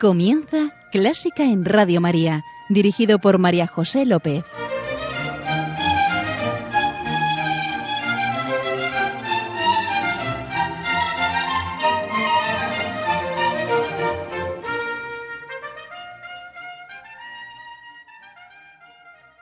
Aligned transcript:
Comienza 0.00 0.76
Clásica 0.92 1.42
en 1.42 1.64
Radio 1.64 2.00
María, 2.00 2.44
dirigido 2.68 3.18
por 3.18 3.38
María 3.38 3.66
José 3.66 4.06
López. 4.06 4.44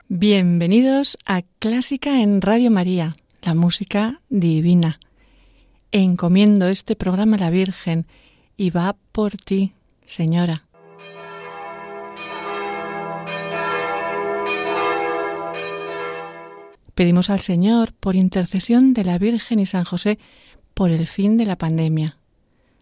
Bienvenidos 0.07 1.19
a 1.27 1.43
Clásica 1.59 2.19
en 2.23 2.41
Radio 2.41 2.71
María, 2.71 3.15
la 3.43 3.53
música 3.53 4.21
divina. 4.29 4.99
Encomiendo 5.91 6.67
este 6.67 6.95
programa 6.95 7.35
a 7.35 7.41
la 7.41 7.49
Virgen 7.51 8.07
y 8.57 8.71
va 8.71 8.95
por 9.11 9.37
ti, 9.37 9.73
Señora. 10.07 10.63
Pedimos 16.95 17.29
al 17.29 17.41
Señor, 17.41 17.93
por 17.93 18.15
intercesión 18.15 18.95
de 18.95 19.03
la 19.03 19.19
Virgen 19.19 19.59
y 19.59 19.67
San 19.67 19.83
José, 19.83 20.17
por 20.73 20.89
el 20.89 21.05
fin 21.05 21.37
de 21.37 21.45
la 21.45 21.57
pandemia. 21.57 22.17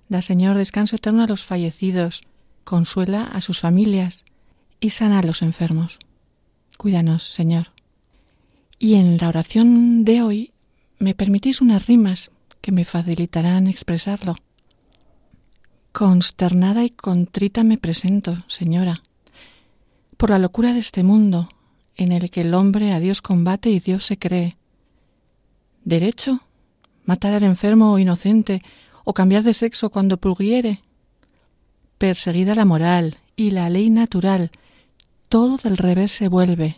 Da, 0.08 0.22
Señor, 0.22 0.56
descanso 0.56 0.96
eterno 0.96 1.24
a 1.24 1.28
los 1.28 1.44
fallecidos, 1.44 2.22
consuela 2.64 3.24
a 3.24 3.42
sus 3.42 3.60
familias 3.60 4.24
y 4.80 4.92
sana 4.92 5.20
a 5.20 5.24
los 5.24 5.42
enfermos. 5.42 6.00
Cuídanos, 6.78 7.24
Señor. 7.24 7.74
Y 8.78 8.94
en 8.94 9.18
la 9.18 9.30
oración 9.30 10.06
de 10.06 10.22
hoy 10.22 10.54
me 11.00 11.16
permitís 11.16 11.60
unas 11.60 11.88
rimas 11.88 12.32
que 12.62 12.72
me 12.72 12.86
facilitarán 12.86 13.68
expresarlo. 13.68 14.36
Consternada 15.96 16.84
y 16.84 16.90
contrita 16.90 17.64
me 17.64 17.78
presento, 17.78 18.44
Señora, 18.48 19.02
por 20.18 20.30
la 20.30 20.40
locura 20.40 20.74
de 20.74 20.80
este 20.80 21.04
mundo 21.04 21.48
en 21.96 22.12
el 22.12 22.30
que 22.32 22.42
el 22.42 22.54
hombre 22.54 22.92
a 22.92 23.00
Dios 23.00 23.22
combate 23.22 23.70
y 23.70 23.80
Dios 23.80 24.04
se 24.04 24.20
cree. 24.20 24.58
¿Derecho? 25.86 26.42
¿Matar 27.06 27.32
al 27.32 27.44
enfermo 27.44 27.94
o 27.94 27.98
inocente 27.98 28.62
o 29.06 29.14
cambiar 29.14 29.44
de 29.44 29.54
sexo 29.54 29.90
cuando 29.90 30.18
pulguiere? 30.18 30.82
Perseguida 31.98 32.56
la 32.56 32.66
moral 32.66 33.20
y 33.38 33.52
la 33.52 33.70
ley 33.70 33.90
natural, 33.90 34.52
todo 35.30 35.56
del 35.56 35.78
revés 35.78 36.12
se 36.12 36.28
vuelve. 36.28 36.76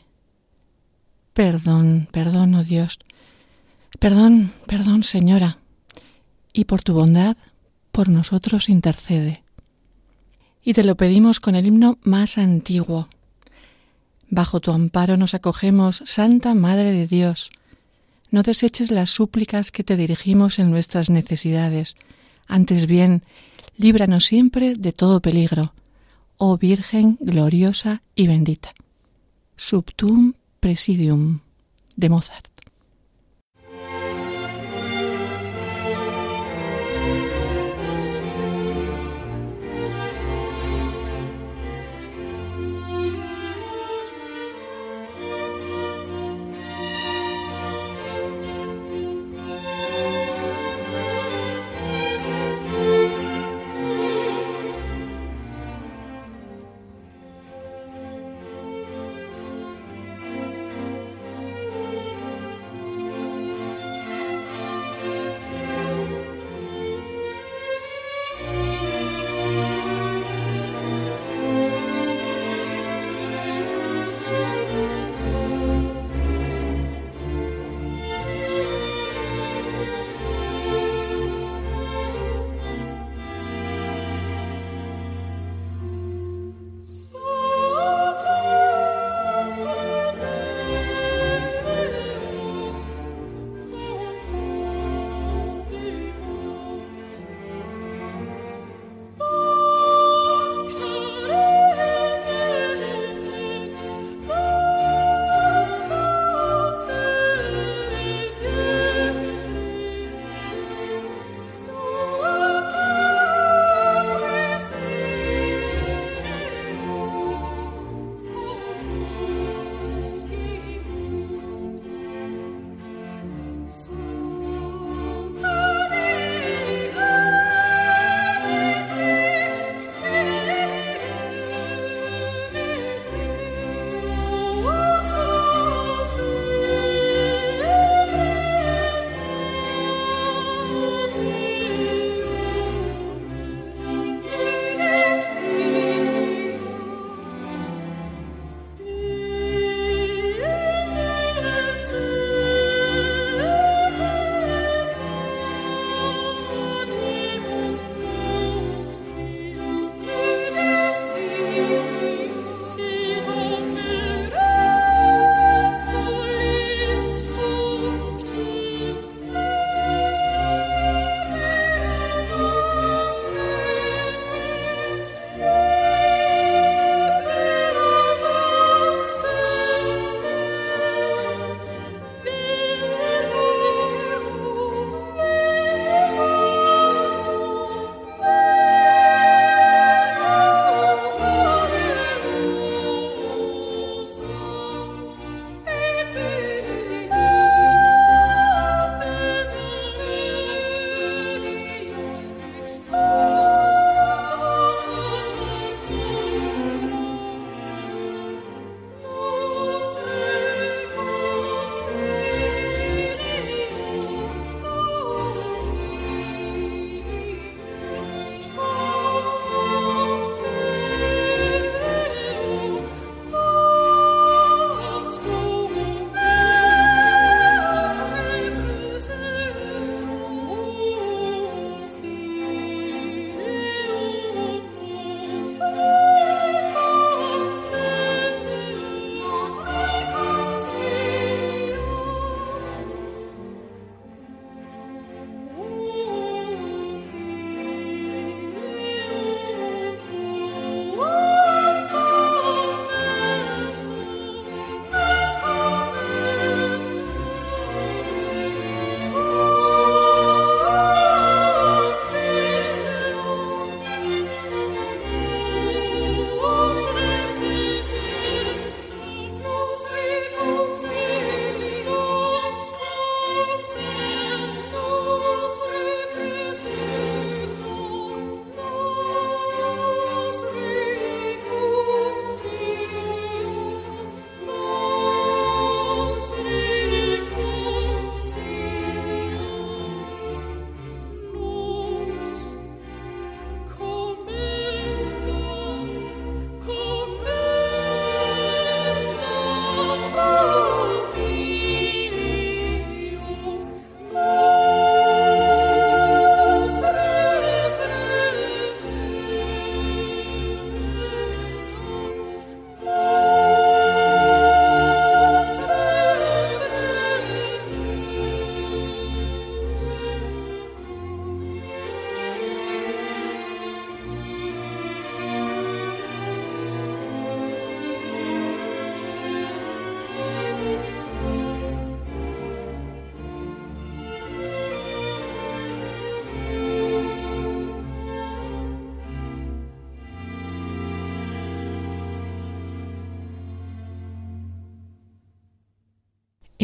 Perdón, 1.34 2.08
perdón, 2.12 2.54
oh 2.54 2.64
Dios. 2.64 3.00
Perdón, 3.98 4.54
perdón, 4.68 5.02
Señora. 5.02 5.58
Y 6.54 6.66
por 6.66 6.84
tu 6.84 6.94
bondad 6.94 7.36
por 7.98 8.10
nosotros 8.10 8.70
intercede. 8.70 9.42
Y 10.64 10.76
te 10.76 10.84
lo 10.84 10.94
pedimos 10.98 11.40
con 11.40 11.56
el 11.56 11.66
himno 11.66 11.98
más 12.04 12.38
antiguo. 12.38 13.10
Bajo 14.30 14.60
tu 14.60 14.72
amparo 14.72 15.18
nos 15.18 15.34
acogemos, 15.34 16.04
Santa 16.06 16.54
Madre 16.54 16.92
de 16.92 17.08
Dios. 17.08 17.50
No 18.30 18.44
deseches 18.44 18.92
las 18.92 19.10
súplicas 19.10 19.72
que 19.72 19.84
te 19.84 19.98
dirigimos 19.98 20.60
en 20.60 20.70
nuestras 20.70 21.10
necesidades. 21.10 21.96
Antes 22.46 22.86
bien, 22.86 23.24
líbranos 23.78 24.26
siempre 24.26 24.76
de 24.76 24.92
todo 24.92 25.20
peligro, 25.20 25.74
oh 26.38 26.56
Virgen 26.56 27.18
gloriosa 27.20 28.04
y 28.14 28.28
bendita. 28.28 28.76
Subtum 29.56 30.34
Presidium 30.60 31.40
de 31.96 32.10
Mozart. 32.10 32.57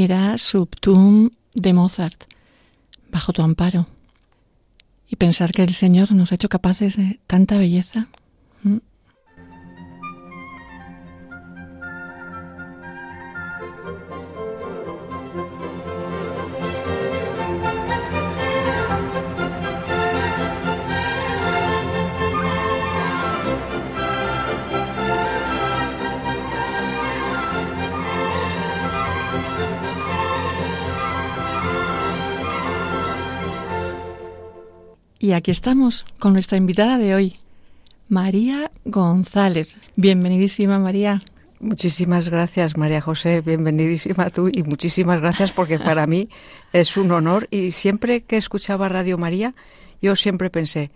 Era 0.03 0.37
Subtum 0.37 1.31
de 1.53 1.73
Mozart, 1.73 2.23
bajo 3.11 3.33
tu 3.33 3.41
amparo. 3.41 3.87
Y 5.07 5.15
pensar 5.15 5.51
que 5.51 5.63
el 5.63 5.73
Señor 5.73 6.11
nos 6.11 6.31
ha 6.31 6.35
hecho 6.35 6.49
capaces 6.49 6.97
de 6.97 7.19
tanta 7.27 7.57
belleza. 7.57 8.07
Y 35.23 35.31
aquí 35.31 35.51
estamos 35.51 36.05
con 36.19 36.33
nuestra 36.33 36.57
invitada 36.57 36.97
de 36.97 37.15
hoy, 37.15 37.37
María 38.09 38.69
González. 38.83 39.73
Bienvenidísima, 39.95 40.79
María. 40.79 41.21
Muchísimas 41.61 42.27
gracias, 42.27 42.75
María 42.75 42.99
José. 42.99 43.39
Bienvenidísima 43.39 44.29
tú 44.31 44.49
y 44.51 44.63
muchísimas 44.63 45.21
gracias 45.21 45.53
porque 45.53 45.79
para 45.79 46.07
mí 46.07 46.27
es 46.73 46.97
un 46.97 47.09
honor 47.13 47.47
y 47.51 47.71
siempre 47.71 48.23
que 48.23 48.35
escuchaba 48.35 48.89
Radio 48.89 49.17
María, 49.17 49.55
yo 50.01 50.17
siempre 50.17 50.49
pensé, 50.49 50.91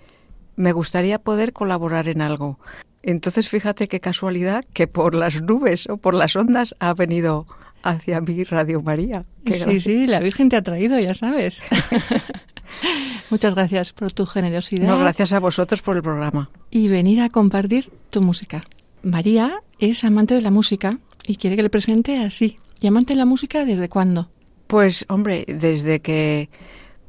me 0.58 0.74
gustaría 0.74 1.20
poder 1.20 1.54
colaborar 1.54 2.10
en 2.10 2.22
algo. 2.22 2.60
Entonces, 3.04 3.48
fíjate 3.48 3.88
qué 3.88 4.02
casualidad 4.02 4.66
que 4.74 4.88
por 4.88 5.16
las 5.16 5.42
nubes 5.42 5.88
o 5.88 5.96
por 5.96 6.14
las 6.14 6.36
ondas 6.36 6.76
ha 6.80 6.94
venido 6.94 7.48
hacia 7.82 8.20
mí 8.20 8.44
Radio 8.44 8.82
María. 8.82 9.24
sí, 9.46 9.80
sí, 9.80 10.06
la 10.06 10.20
Virgen 10.20 10.50
te 10.50 10.58
ha 10.58 10.64
traído, 10.64 11.00
ya 11.00 11.14
sabes. 11.14 11.64
Muchas 13.30 13.56
gracias 13.56 13.94
por 13.94 14.12
tu 14.14 14.26
generosidad. 14.26 14.88
No, 14.88 15.00
gracias 15.00 15.34
a 15.34 15.40
vosotros 15.40 15.82
por 15.82 15.96
el 15.96 16.04
programa. 16.04 16.50
Y 16.70 16.88
venir 16.88 17.22
a 17.22 17.30
compartir 17.30 17.92
tu 18.10 18.22
música. 18.22 18.64
María 19.04 19.62
es 19.80 20.04
amante 20.04 20.34
de 20.34 20.42
la 20.42 20.52
música 20.52 21.00
y 21.26 21.36
quiere 21.36 21.56
que 21.56 21.64
le 21.64 21.70
presente 21.70 22.20
así. 22.20 22.58
¿Y 22.82 22.88
amante 22.88 23.14
de 23.14 23.20
la 23.20 23.26
música 23.26 23.66
desde 23.66 23.90
cuándo? 23.90 24.30
Pues, 24.68 25.06
hombre, 25.10 25.46
desde 25.48 26.00
que 26.02 26.50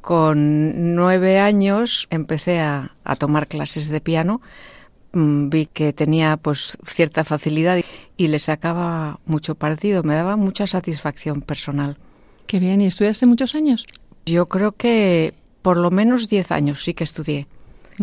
con 0.01 0.95
nueve 0.95 1.39
años 1.39 2.07
empecé 2.09 2.59
a, 2.59 2.95
a 3.03 3.15
tomar 3.15 3.47
clases 3.47 3.89
de 3.89 3.99
piano 4.01 4.41
mm, 5.11 5.49
vi 5.49 5.65
que 5.65 5.93
tenía 5.93 6.37
pues 6.37 6.77
cierta 6.87 7.23
facilidad 7.23 7.79
y 8.15 8.27
le 8.27 8.39
sacaba 8.39 9.19
mucho 9.25 9.55
partido, 9.55 10.03
me 10.03 10.15
daba 10.15 10.37
mucha 10.37 10.67
satisfacción 10.67 11.41
personal. 11.41 11.97
Qué 12.47 12.59
bien, 12.59 12.81
¿y 12.81 12.87
estudiaste 12.87 13.25
muchos 13.25 13.53
años? 13.55 13.85
Yo 14.25 14.47
creo 14.47 14.71
que 14.71 15.33
por 15.61 15.77
lo 15.77 15.91
menos 15.91 16.29
10 16.29 16.51
años 16.51 16.83
sí 16.83 16.93
que 16.93 17.03
estudié. 17.03 17.47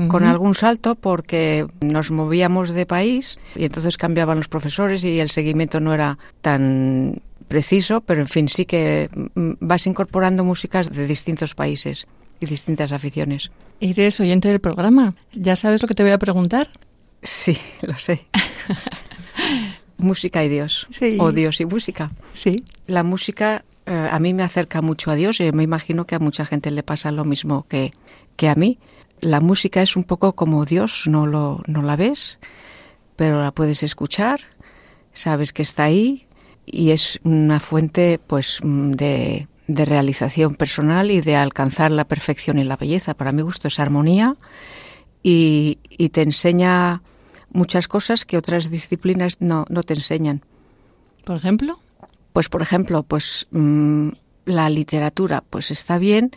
Con 0.09 0.25
algún 0.25 0.55
salto 0.55 0.95
porque 0.95 1.67
nos 1.81 2.11
movíamos 2.11 2.69
de 2.69 2.85
país 2.85 3.39
y 3.55 3.65
entonces 3.65 3.97
cambiaban 3.97 4.37
los 4.37 4.47
profesores 4.47 5.03
y 5.05 5.21
el 5.21 5.31
seguimiento 5.31 5.81
no 5.81 5.95
era 5.95 6.19
tan 6.43 7.23
preciso, 7.49 8.03
pero 8.03 8.21
en 8.21 8.27
fin, 8.27 8.51
sí 8.51 8.67
que 8.67 9.09
mm, 9.35 9.53
vas 9.61 9.87
incorporando 9.87 10.45
músicas 10.45 10.91
de 10.91 11.07
distintos 11.07 11.55
países 11.55 12.07
y 12.41 12.45
distintas 12.45 12.93
aficiones. 12.93 13.51
Eres 13.81 14.21
oyente 14.21 14.49
del 14.49 14.61
programa. 14.61 15.15
¿Ya 15.33 15.57
sabes 15.57 15.81
lo 15.81 15.89
que 15.89 15.95
te 15.95 16.03
voy 16.03 16.13
a 16.13 16.19
preguntar? 16.19 16.69
Sí, 17.23 17.57
lo 17.81 17.99
sé. 17.99 18.27
música 19.97 20.45
y 20.45 20.49
Dios. 20.49 20.89
O 21.19 21.33
Dios 21.33 21.61
y 21.61 21.65
música. 21.65 22.11
Sí. 22.35 22.63
La 22.87 23.03
música 23.03 23.65
eh, 23.87 24.09
a 24.11 24.19
mí 24.19 24.35
me 24.35 24.43
acerca 24.43 24.83
mucho 24.83 25.11
a 25.11 25.14
Dios 25.14 25.40
y 25.40 25.50
me 25.52 25.62
imagino 25.62 26.07
que 26.07 26.16
a 26.16 26.19
mucha 26.19 26.45
gente 26.45 26.71
le 26.71 26.83
pasa 26.83 27.12
lo 27.12 27.25
mismo 27.25 27.66
que, 27.69 27.93
que 28.37 28.49
a 28.49 28.55
mí. 28.55 28.78
La 29.21 29.40
música 29.40 29.81
es 29.81 29.97
un 29.97 30.05
poco 30.05 30.35
como 30.35 30.64
Dios, 30.64 31.05
no, 31.07 31.25
lo, 31.25 31.62
no 31.66 31.83
la 31.83 31.97
ves, 31.97 32.38
pero 33.14 33.40
la 33.43 33.52
puedes 33.52 33.83
escuchar, 33.83 34.40
sabes 35.14 35.52
que 35.52 35.62
está 35.62 35.85
ahí 35.85 36.26
y 36.66 36.90
es 36.90 37.21
una 37.23 37.61
fuente 37.61 38.21
pues 38.26 38.61
de, 38.62 39.47
de 39.69 39.85
realización 39.85 40.57
personal 40.57 41.11
y 41.11 41.21
de 41.21 41.37
alcanzar 41.37 41.93
la 41.93 42.07
perfección 42.07 42.59
y 42.59 42.64
la 42.64 42.76
belleza. 42.76 43.14
Para 43.14 43.33
mi 43.33 43.43
gusto 43.43 43.69
es 43.69 43.78
armonía 43.78 44.37
y, 45.23 45.78
y 45.88 46.09
te 46.11 46.23
enseña 46.23 47.02
muchas 47.52 47.88
cosas 47.88 48.25
que 48.25 48.37
otras 48.37 48.71
disciplinas 48.71 49.40
no, 49.40 49.64
no 49.71 49.83
te 49.83 49.95
enseñan. 49.95 50.45
Por 51.25 51.37
ejemplo. 51.37 51.78
Pues 52.37 52.50
por 52.50 52.61
ejemplo, 52.61 53.02
pues 53.02 53.47
mm, 53.50 54.11
la 54.45 54.69
literatura, 54.69 55.43
pues 55.49 55.71
está 55.71 55.97
bien, 55.97 56.33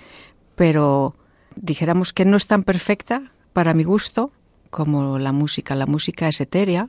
pero 0.56 1.14
dijéramos 1.58 2.14
que 2.14 2.24
no 2.24 2.38
es 2.38 2.48
tan 2.48 2.64
perfecta 2.64 3.34
para 3.52 3.74
mi 3.74 3.84
gusto 3.84 4.32
como 4.70 5.20
la 5.20 5.34
música. 5.34 5.76
La 5.76 5.88
música 5.88 6.30
es 6.30 6.40
etérea, 6.40 6.88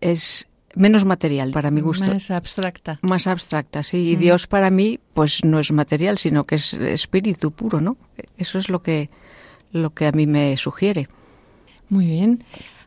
es 0.00 0.48
menos 0.74 1.04
material 1.04 1.52
para 1.52 1.70
mi 1.70 1.82
gusto. 1.82 2.06
Más 2.06 2.32
abstracta. 2.32 2.98
Más 3.02 3.28
abstracta, 3.28 3.84
sí. 3.84 4.10
Y 4.10 4.16
Dios 4.16 4.48
para 4.48 4.70
mí, 4.70 4.98
pues 5.14 5.44
no 5.44 5.60
es 5.60 5.70
material, 5.70 6.18
sino 6.18 6.42
que 6.42 6.56
es 6.56 6.74
espíritu 6.74 7.52
puro, 7.52 7.80
¿no? 7.80 7.96
Eso 8.38 8.58
es 8.58 8.68
lo 8.68 8.82
que, 8.82 9.08
lo 9.70 9.94
que 9.94 10.08
a 10.08 10.10
mí 10.10 10.26
me 10.26 10.56
sugiere. 10.56 11.06
Muy 11.88 12.06
bien. 12.06 12.42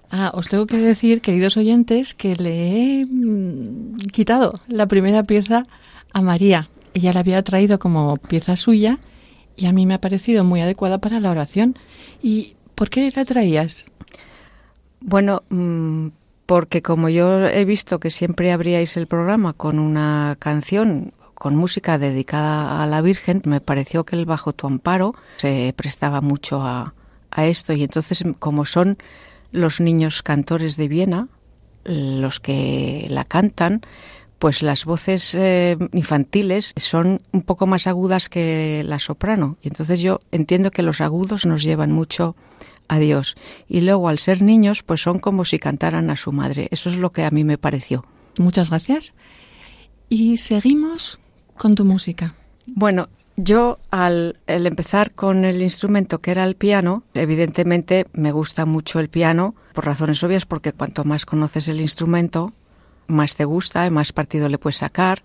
Ah, 0.10 0.32
os 0.34 0.48
tengo 0.48 0.68
que 0.68 0.78
decir, 0.78 1.22
queridos 1.22 1.58
oyentes, 1.58 2.14
que 2.14 2.36
le 2.36 3.02
he 3.02 3.06
mm, 3.06 3.98
quitado 4.12 4.54
la 4.68 4.88
primera 4.88 5.24
pieza 5.24 5.66
a 6.14 6.22
María. 6.22 6.70
Ella 6.94 7.14
la 7.14 7.22
había 7.22 7.44
traído 7.44 7.80
como 7.80 8.16
pieza 8.18 8.56
suya 8.56 9.00
y 9.58 9.66
a 9.66 9.74
mí 9.74 9.86
me 9.86 9.96
ha 9.96 10.02
parecido 10.02 10.44
muy 10.44 10.62
adecuada 10.62 11.00
para 11.00 11.20
la 11.20 11.32
oración. 11.32 11.76
¿Y 12.22 12.56
por 12.76 12.90
qué 12.90 13.10
la 13.16 13.26
traías? 13.26 13.86
Bueno, 15.02 15.44
mm, 15.50 16.08
porque 16.46 16.82
como 16.82 17.10
yo 17.10 17.46
he 17.48 17.66
visto 17.66 18.00
que 18.00 18.12
siempre 18.12 18.52
abríais 18.52 18.98
el 18.98 19.08
programa 19.08 19.54
con 19.54 19.80
una 19.80 20.36
canción 20.40 21.14
con 21.34 21.56
música 21.56 21.98
dedicada 21.98 22.82
a 22.82 22.88
la 22.88 23.02
Virgen, 23.02 23.42
me 23.46 23.60
pareció 23.60 24.06
que 24.06 24.16
el 24.16 24.26
Bajo 24.26 24.54
tu 24.54 24.68
Amparo 24.68 25.16
se 25.38 25.74
prestaba 25.76 26.22
mucho 26.22 26.62
a, 26.62 26.94
a 27.30 27.46
esto 27.46 27.74
y 27.74 27.84
entonces 27.84 28.24
como 28.40 28.66
son 28.66 28.98
los 29.56 29.80
niños 29.80 30.22
cantores 30.22 30.78
de 30.78 30.88
Viena, 30.88 31.28
los 31.86 32.40
que 32.40 33.08
la 33.10 33.26
cantan, 33.26 33.82
pues 34.40 34.62
las 34.62 34.86
voces 34.86 35.34
eh, 35.36 35.78
infantiles 35.94 36.74
son 36.76 37.22
un 37.32 37.42
poco 37.42 37.68
más 37.68 37.88
agudas 37.88 38.30
que 38.30 38.84
la 38.86 39.00
soprano. 39.00 39.58
Y 39.62 39.70
entonces 39.70 40.02
yo 40.02 40.20
entiendo 40.32 40.72
que 40.72 40.82
los 40.82 41.02
agudos 41.02 41.46
nos 41.46 41.64
llevan 41.64 41.92
mucho 41.92 42.36
a 42.88 43.00
Dios. 43.00 43.36
Y 43.68 43.82
luego 43.82 44.10
al 44.10 44.20
ser 44.20 44.42
niños, 44.42 44.84
pues 44.84 45.02
son 45.02 45.20
como 45.20 45.46
si 45.46 45.58
cantaran 45.58 46.10
a 46.10 46.16
su 46.16 46.32
madre. 46.32 46.68
Eso 46.72 46.90
es 46.90 46.98
lo 46.98 47.12
que 47.12 47.24
a 47.24 47.32
mí 47.32 47.44
me 47.44 47.58
pareció. 47.58 48.06
Muchas 48.38 48.70
gracias. 48.70 49.14
Y 50.10 50.38
seguimos 50.38 51.20
con 51.58 51.76
tu 51.76 51.86
música. 51.86 52.36
Bueno, 52.68 53.10
yo 53.38 53.80
al 53.92 54.38
empezar 54.48 55.12
con 55.12 55.44
el 55.44 55.62
instrumento 55.62 56.20
que 56.20 56.32
era 56.32 56.46
el 56.46 56.56
piano, 56.56 57.04
evidentemente 57.14 58.08
me 58.14 58.32
gusta 58.32 58.66
mucho 58.66 59.00
el 59.00 59.10
piano 59.10 59.56
por 59.74 59.86
razones 59.86 60.24
obvias 60.24 60.46
porque 60.46 60.72
cuanto 60.72 61.04
más 61.04 61.26
conoces 61.26 61.68
el 61.68 61.82
instrumento, 61.82 62.54
más 63.08 63.36
te 63.36 63.46
gusta 63.46 63.86
y 63.86 63.92
más 63.92 64.14
partido 64.14 64.48
le 64.48 64.58
puedes 64.58 64.78
sacar. 64.78 65.24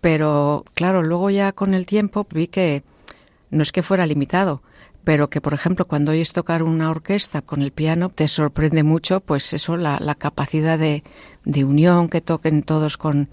Pero 0.00 0.64
claro, 0.74 1.02
luego 1.02 1.28
ya 1.30 1.52
con 1.52 1.74
el 1.74 1.86
tiempo 1.86 2.26
vi 2.30 2.46
que 2.46 2.84
no 3.50 3.62
es 3.62 3.72
que 3.72 3.82
fuera 3.82 4.06
limitado, 4.06 4.62
pero 5.02 5.28
que 5.28 5.40
por 5.40 5.54
ejemplo 5.54 5.86
cuando 5.86 6.12
oyes 6.12 6.32
tocar 6.32 6.62
una 6.62 6.90
orquesta 6.90 7.42
con 7.42 7.62
el 7.62 7.72
piano 7.72 8.10
te 8.10 8.28
sorprende 8.28 8.84
mucho 8.84 9.20
pues 9.20 9.52
eso, 9.52 9.76
la, 9.76 9.98
la 10.00 10.14
capacidad 10.14 10.78
de, 10.78 11.02
de 11.44 11.64
unión 11.64 12.08
que 12.08 12.20
toquen 12.20 12.62
todos 12.62 12.96
con 12.96 13.28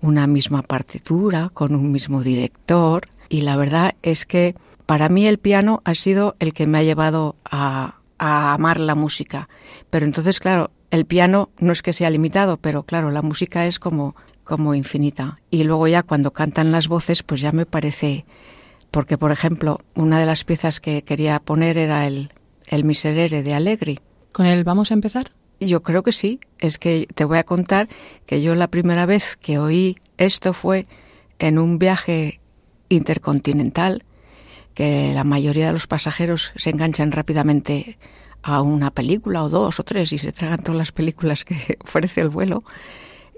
una 0.00 0.26
misma 0.26 0.62
partitura, 0.62 1.50
con 1.52 1.74
un 1.74 1.92
mismo 1.92 2.22
director. 2.22 3.02
Y 3.28 3.42
la 3.42 3.56
verdad 3.56 3.94
es 4.02 4.26
que 4.26 4.54
para 4.86 5.08
mí 5.08 5.26
el 5.26 5.38
piano 5.38 5.82
ha 5.84 5.94
sido 5.94 6.36
el 6.38 6.52
que 6.52 6.66
me 6.66 6.78
ha 6.78 6.82
llevado 6.82 7.36
a, 7.44 7.96
a 8.18 8.54
amar 8.54 8.78
la 8.80 8.94
música. 8.94 9.48
Pero 9.90 10.06
entonces, 10.06 10.40
claro, 10.40 10.70
el 10.90 11.06
piano 11.06 11.50
no 11.58 11.72
es 11.72 11.82
que 11.82 11.92
sea 11.92 12.10
limitado, 12.10 12.56
pero 12.56 12.84
claro, 12.84 13.10
la 13.10 13.22
música 13.22 13.66
es 13.66 13.78
como, 13.78 14.14
como 14.44 14.74
infinita. 14.74 15.40
Y 15.50 15.64
luego 15.64 15.88
ya 15.88 16.02
cuando 16.02 16.32
cantan 16.32 16.72
las 16.72 16.88
voces, 16.88 17.22
pues 17.22 17.40
ya 17.40 17.52
me 17.52 17.66
parece... 17.66 18.24
Porque, 18.90 19.18
por 19.18 19.32
ejemplo, 19.32 19.80
una 19.94 20.20
de 20.20 20.26
las 20.26 20.44
piezas 20.44 20.80
que 20.80 21.02
quería 21.02 21.40
poner 21.40 21.76
era 21.76 22.06
el, 22.06 22.30
el 22.68 22.84
Miserere 22.84 23.42
de 23.42 23.52
Allegri. 23.52 23.98
¿Con 24.32 24.46
él 24.46 24.64
vamos 24.64 24.90
a 24.90 24.94
empezar? 24.94 25.32
Yo 25.60 25.82
creo 25.82 26.02
que 26.02 26.12
sí. 26.12 26.40
Es 26.58 26.78
que 26.78 27.06
te 27.14 27.24
voy 27.24 27.38
a 27.38 27.44
contar 27.44 27.88
que 28.26 28.42
yo 28.42 28.54
la 28.54 28.68
primera 28.68 29.06
vez 29.06 29.36
que 29.36 29.58
oí 29.58 29.96
esto 30.18 30.52
fue 30.52 30.86
en 31.38 31.58
un 31.58 31.78
viaje 31.78 32.40
intercontinental, 32.88 34.04
que 34.74 35.12
la 35.14 35.24
mayoría 35.24 35.66
de 35.66 35.72
los 35.72 35.86
pasajeros 35.86 36.52
se 36.56 36.70
enganchan 36.70 37.12
rápidamente 37.12 37.98
a 38.42 38.62
una 38.62 38.90
película 38.90 39.42
o 39.42 39.48
dos 39.48 39.80
o 39.80 39.84
tres 39.84 40.12
y 40.12 40.18
se 40.18 40.32
tragan 40.32 40.62
todas 40.62 40.78
las 40.78 40.92
películas 40.92 41.44
que 41.44 41.78
ofrece 41.84 42.20
el 42.20 42.28
vuelo. 42.28 42.62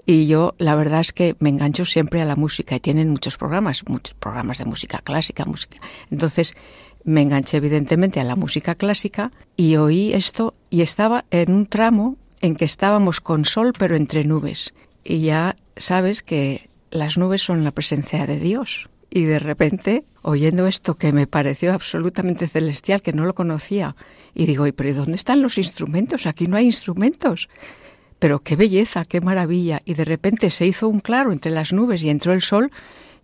Y 0.05 0.27
yo, 0.27 0.55
la 0.57 0.75
verdad 0.75 1.01
es 1.01 1.13
que 1.13 1.35
me 1.39 1.49
engancho 1.49 1.85
siempre 1.85 2.21
a 2.21 2.25
la 2.25 2.35
música 2.35 2.75
y 2.75 2.79
tienen 2.79 3.09
muchos 3.09 3.37
programas, 3.37 3.83
muchos 3.87 4.15
programas 4.15 4.57
de 4.57 4.65
música 4.65 4.99
clásica, 5.03 5.45
música. 5.45 5.77
Entonces, 6.09 6.55
me 7.03 7.21
enganché 7.21 7.57
evidentemente 7.57 8.19
a 8.19 8.23
la 8.23 8.35
música 8.35 8.75
clásica 8.75 9.31
y 9.55 9.75
oí 9.77 10.13
esto 10.13 10.53
y 10.69 10.81
estaba 10.81 11.25
en 11.31 11.51
un 11.51 11.65
tramo 11.65 12.17
en 12.41 12.55
que 12.55 12.65
estábamos 12.65 13.21
con 13.21 13.45
sol 13.45 13.73
pero 13.77 13.95
entre 13.95 14.23
nubes. 14.23 14.73
Y 15.03 15.21
ya 15.21 15.55
sabes 15.77 16.23
que 16.23 16.69
las 16.91 17.17
nubes 17.17 17.41
son 17.41 17.63
la 17.63 17.71
presencia 17.71 18.25
de 18.25 18.39
Dios. 18.39 18.89
Y 19.09 19.23
de 19.23 19.39
repente, 19.39 20.03
oyendo 20.21 20.67
esto 20.67 20.95
que 20.95 21.11
me 21.11 21.25
pareció 21.25 21.73
absolutamente 21.73 22.47
celestial, 22.47 23.01
que 23.01 23.13
no 23.13 23.25
lo 23.25 23.33
conocía, 23.33 23.95
y 24.35 24.45
digo, 24.45 24.67
¿y 24.67 24.71
pero 24.71 24.93
dónde 24.93 25.15
están 25.15 25.41
los 25.41 25.57
instrumentos? 25.57 26.27
Aquí 26.27 26.47
no 26.47 26.57
hay 26.57 26.65
instrumentos. 26.65 27.49
Pero 28.19 28.39
qué 28.41 28.55
belleza, 28.55 29.05
qué 29.05 29.21
maravilla. 29.21 29.81
Y 29.85 29.95
de 29.95 30.05
repente 30.05 30.49
se 30.49 30.67
hizo 30.67 30.87
un 30.87 30.99
claro 30.99 31.31
entre 31.31 31.51
las 31.51 31.73
nubes 31.73 32.03
y 32.03 32.09
entró 32.09 32.33
el 32.33 32.41
sol. 32.41 32.71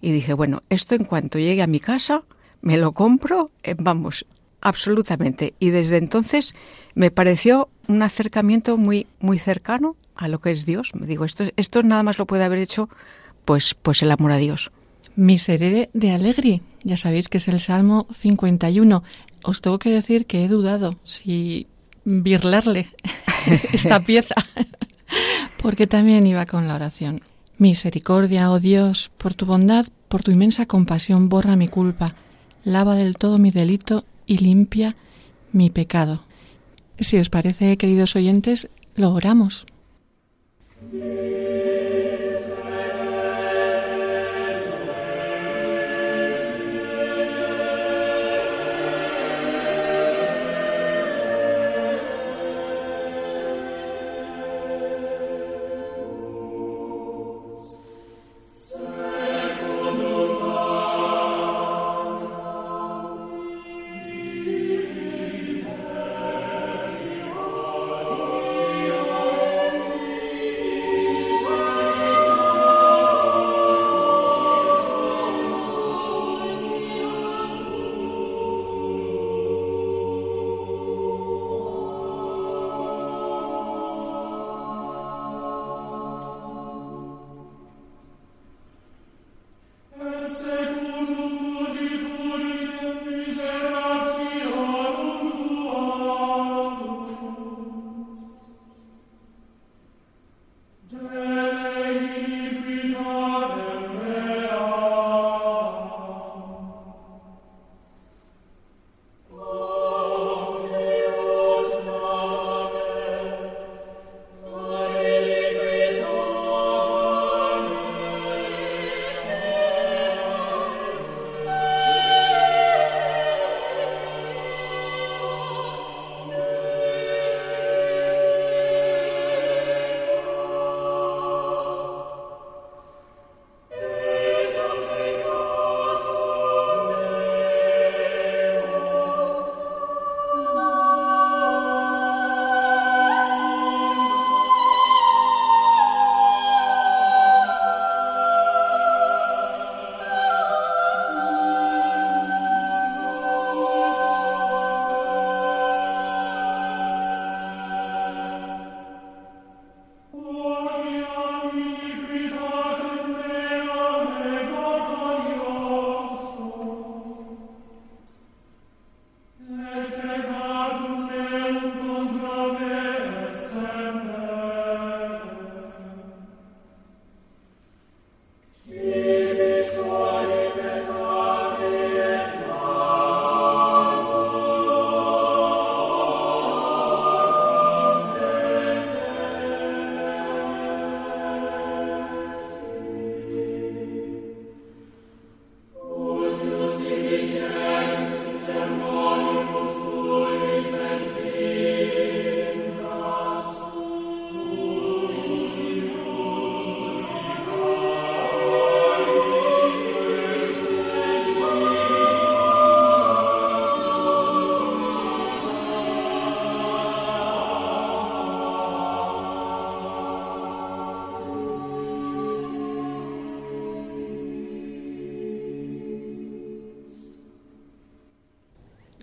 Y 0.01 0.11
dije, 0.11 0.33
bueno, 0.33 0.63
esto 0.69 0.95
en 0.95 1.03
cuanto 1.03 1.37
llegue 1.37 1.61
a 1.61 1.67
mi 1.67 1.79
casa, 1.79 2.23
me 2.65 2.77
lo 2.77 2.93
compro, 2.93 3.51
eh, 3.61 3.75
vamos, 3.77 4.25
absolutamente. 4.59 5.53
Y 5.59 5.69
desde 5.69 5.97
entonces 5.97 6.55
me 6.95 7.11
pareció 7.11 7.69
un 7.87 8.01
acercamiento 8.01 8.75
muy, 8.75 9.05
muy 9.19 9.37
cercano 9.37 9.95
a 10.15 10.27
lo 10.27 10.39
que 10.39 10.49
es 10.49 10.65
Dios. 10.65 10.91
Me 10.95 11.05
digo, 11.05 11.25
esto, 11.25 11.43
esto 11.57 11.83
nada 11.83 12.01
más 12.01 12.17
lo 12.17 12.25
puede 12.25 12.43
haber 12.43 12.57
hecho 12.57 12.89
pues, 13.45 13.75
pues 13.75 14.01
el 14.01 14.09
amor 14.09 14.31
a 14.31 14.37
Dios. 14.37 14.71
Miserere 15.15 15.91
de 15.93 16.11
Alegri, 16.11 16.63
ya 16.83 16.97
sabéis 16.97 17.29
que 17.29 17.37
es 17.37 17.47
el 17.47 17.59
Salmo 17.59 18.07
51. 18.19 19.03
Os 19.43 19.61
tengo 19.61 19.77
que 19.77 19.91
decir 19.91 20.25
que 20.25 20.43
he 20.43 20.47
dudado 20.47 20.97
si 21.03 21.67
birlarle 22.03 22.89
esta 23.73 24.03
pieza, 24.03 24.35
porque 25.61 25.85
también 25.85 26.25
iba 26.25 26.47
con 26.47 26.67
la 26.67 26.73
oración. 26.73 27.21
Misericordia, 27.59 28.51
oh 28.51 28.59
Dios, 28.59 29.11
por 29.19 29.35
tu 29.35 29.45
bondad, 29.45 29.85
por 30.07 30.23
tu 30.23 30.31
inmensa 30.31 30.65
compasión, 30.65 31.29
borra 31.29 31.55
mi 31.55 31.67
culpa, 31.67 32.15
lava 32.65 32.95
del 32.95 33.15
todo 33.15 33.37
mi 33.37 33.51
delito 33.51 34.03
y 34.25 34.39
limpia 34.39 34.95
mi 35.53 35.69
pecado. 35.69 36.23
Si 36.99 37.17
os 37.17 37.29
parece, 37.29 37.77
queridos 37.77 38.15
oyentes, 38.15 38.69
lo 38.95 39.13
oramos. 39.13 39.65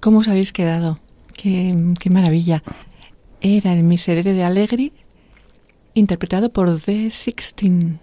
¿Cómo 0.02 0.18
os 0.18 0.26
habéis 0.26 0.52
quedado? 0.52 0.98
Qué, 1.32 1.76
maravilla. 2.10 2.64
Era 3.40 3.72
el 3.72 3.84
Miserere 3.84 4.32
de 4.32 4.42
Allegri, 4.42 4.92
interpretado 5.94 6.52
por 6.52 6.80
The 6.80 7.12
Sixteen. 7.12 8.00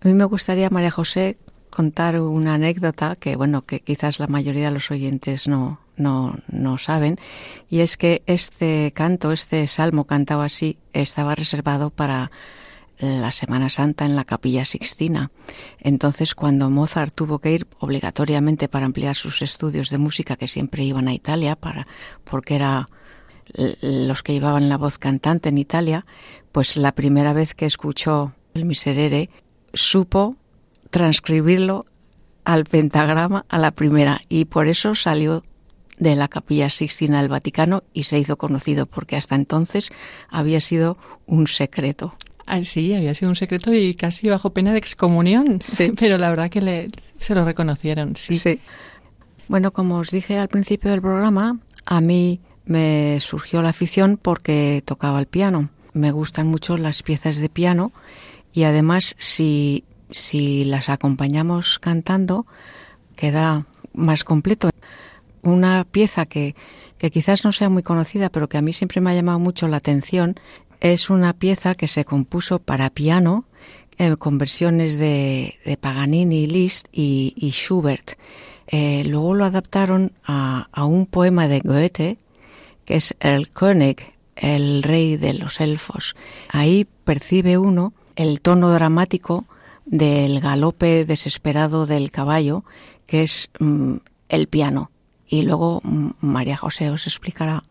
A 0.00 0.08
mí 0.08 0.14
me 0.14 0.24
gustaría, 0.24 0.68
María 0.68 0.90
José, 0.90 1.36
contar 1.70 2.18
una 2.18 2.54
anécdota 2.54 3.14
que, 3.14 3.36
bueno, 3.36 3.62
que 3.62 3.78
quizás 3.78 4.18
la 4.18 4.26
mayoría 4.26 4.64
de 4.64 4.72
los 4.72 4.90
oyentes 4.90 5.46
no, 5.46 5.78
no, 5.96 6.34
no 6.48 6.76
saben, 6.76 7.18
y 7.70 7.82
es 7.82 7.96
que 7.96 8.24
este 8.26 8.90
canto, 8.92 9.30
este 9.30 9.68
salmo 9.68 10.08
cantado 10.08 10.42
así, 10.42 10.76
estaba 10.92 11.36
reservado 11.36 11.90
para 11.90 12.32
la 13.02 13.32
Semana 13.32 13.68
Santa 13.68 14.06
en 14.06 14.14
la 14.14 14.24
Capilla 14.24 14.64
Sixtina. 14.64 15.30
Entonces, 15.80 16.34
cuando 16.34 16.70
Mozart 16.70 17.14
tuvo 17.14 17.40
que 17.40 17.52
ir 17.52 17.66
obligatoriamente 17.80 18.68
para 18.68 18.86
ampliar 18.86 19.16
sus 19.16 19.42
estudios 19.42 19.90
de 19.90 19.98
música, 19.98 20.36
que 20.36 20.46
siempre 20.46 20.84
iban 20.84 21.08
a 21.08 21.14
Italia, 21.14 21.56
para, 21.56 21.86
porque 22.24 22.54
era 22.54 22.86
los 23.82 24.22
que 24.22 24.32
llevaban 24.32 24.68
la 24.68 24.78
voz 24.78 24.98
cantante 24.98 25.48
en 25.48 25.58
Italia, 25.58 26.06
pues 26.52 26.76
la 26.76 26.92
primera 26.92 27.32
vez 27.32 27.54
que 27.54 27.66
escuchó 27.66 28.34
el 28.54 28.64
miserere, 28.64 29.30
supo 29.74 30.36
transcribirlo 30.90 31.84
al 32.44 32.64
pentagrama 32.64 33.44
a 33.48 33.58
la 33.58 33.72
primera 33.72 34.20
y 34.28 34.44
por 34.46 34.68
eso 34.68 34.94
salió 34.94 35.42
de 35.98 36.16
la 36.16 36.28
Capilla 36.28 36.68
Sixtina 36.68 37.20
del 37.20 37.28
Vaticano 37.28 37.84
y 37.92 38.04
se 38.04 38.18
hizo 38.18 38.36
conocido 38.36 38.86
porque 38.86 39.16
hasta 39.16 39.34
entonces 39.34 39.92
había 40.28 40.60
sido 40.60 40.96
un 41.26 41.46
secreto. 41.46 42.12
Ah, 42.46 42.62
sí, 42.64 42.94
había 42.94 43.14
sido 43.14 43.30
un 43.30 43.36
secreto 43.36 43.72
y 43.72 43.94
casi 43.94 44.28
bajo 44.28 44.50
pena 44.50 44.72
de 44.72 44.78
excomunión. 44.78 45.58
Sí. 45.60 45.92
Pero 45.98 46.18
la 46.18 46.30
verdad 46.30 46.50
que 46.50 46.60
le, 46.60 46.90
se 47.16 47.34
lo 47.34 47.44
reconocieron, 47.44 48.16
sí. 48.16 48.34
Sí. 48.34 48.60
Bueno, 49.48 49.72
como 49.72 49.96
os 49.98 50.10
dije 50.10 50.38
al 50.38 50.48
principio 50.48 50.90
del 50.90 51.02
programa, 51.02 51.58
a 51.84 52.00
mí 52.00 52.40
me 52.64 53.18
surgió 53.20 53.62
la 53.62 53.70
afición 53.70 54.18
porque 54.20 54.82
tocaba 54.84 55.18
el 55.18 55.26
piano. 55.26 55.70
Me 55.92 56.10
gustan 56.10 56.46
mucho 56.46 56.76
las 56.76 57.02
piezas 57.02 57.36
de 57.36 57.48
piano 57.48 57.92
y 58.52 58.64
además 58.64 59.14
si, 59.18 59.84
si 60.10 60.64
las 60.64 60.88
acompañamos 60.88 61.78
cantando 61.78 62.46
queda 63.16 63.66
más 63.92 64.24
completo. 64.24 64.70
Una 65.42 65.84
pieza 65.84 66.26
que, 66.26 66.54
que 66.98 67.10
quizás 67.10 67.44
no 67.44 67.52
sea 67.52 67.68
muy 67.68 67.82
conocida, 67.82 68.30
pero 68.30 68.48
que 68.48 68.58
a 68.58 68.62
mí 68.62 68.72
siempre 68.72 69.00
me 69.00 69.10
ha 69.10 69.14
llamado 69.14 69.38
mucho 69.38 69.68
la 69.68 69.78
atención, 69.78 70.36
es 70.82 71.10
una 71.10 71.32
pieza 71.32 71.76
que 71.76 71.86
se 71.86 72.04
compuso 72.04 72.58
para 72.58 72.90
piano 72.90 73.44
eh, 73.98 74.16
con 74.16 74.36
versiones 74.36 74.98
de, 74.98 75.78
Paganini, 75.80 76.48
Liszt 76.48 76.88
y, 76.90 77.50
Schubert. 77.52 78.12
Eh, 78.66 79.04
luego 79.06 79.34
lo 79.34 79.44
adaptaron 79.44 80.12
a, 80.24 80.68
a, 80.72 80.84
un 80.84 81.06
poema 81.06 81.46
de 81.46 81.60
Goethe, 81.60 82.18
que 82.84 82.96
es 82.96 83.14
El 83.20 83.50
König, 83.50 84.00
el 84.34 84.82
rey 84.82 85.16
de 85.16 85.34
los 85.34 85.60
elfos. 85.60 86.16
Ahí 86.48 86.88
percibe 87.04 87.58
uno 87.58 87.92
el 88.16 88.40
tono 88.40 88.70
dramático 88.70 89.46
del 89.84 90.40
galope 90.40 91.04
desesperado 91.04 91.86
del 91.86 92.10
caballo, 92.10 92.64
que 93.06 93.22
es 93.22 93.50
mm, 93.60 93.96
el 94.28 94.48
piano. 94.48 94.90
Y 95.28 95.42
luego 95.42 95.80
mm, 95.84 96.10
María 96.20 96.56
José 96.56 96.90
os 96.90 97.06
explicará 97.06 97.62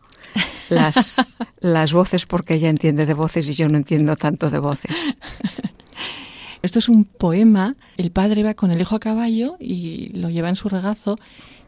las, 0.68 1.24
las 1.60 1.92
voces 1.92 2.26
porque 2.26 2.54
ella 2.54 2.68
entiende 2.68 3.06
de 3.06 3.14
voces 3.14 3.48
y 3.48 3.52
yo 3.52 3.68
no 3.68 3.78
entiendo 3.78 4.16
tanto 4.16 4.50
de 4.50 4.58
voces. 4.58 4.96
Esto 6.62 6.78
es 6.78 6.88
un 6.88 7.04
poema. 7.04 7.76
El 7.96 8.12
padre 8.12 8.42
va 8.42 8.54
con 8.54 8.70
el 8.70 8.80
hijo 8.80 8.94
a 8.94 9.00
caballo 9.00 9.56
y 9.58 10.10
lo 10.14 10.30
lleva 10.30 10.48
en 10.48 10.56
su 10.56 10.68
regazo 10.68 11.18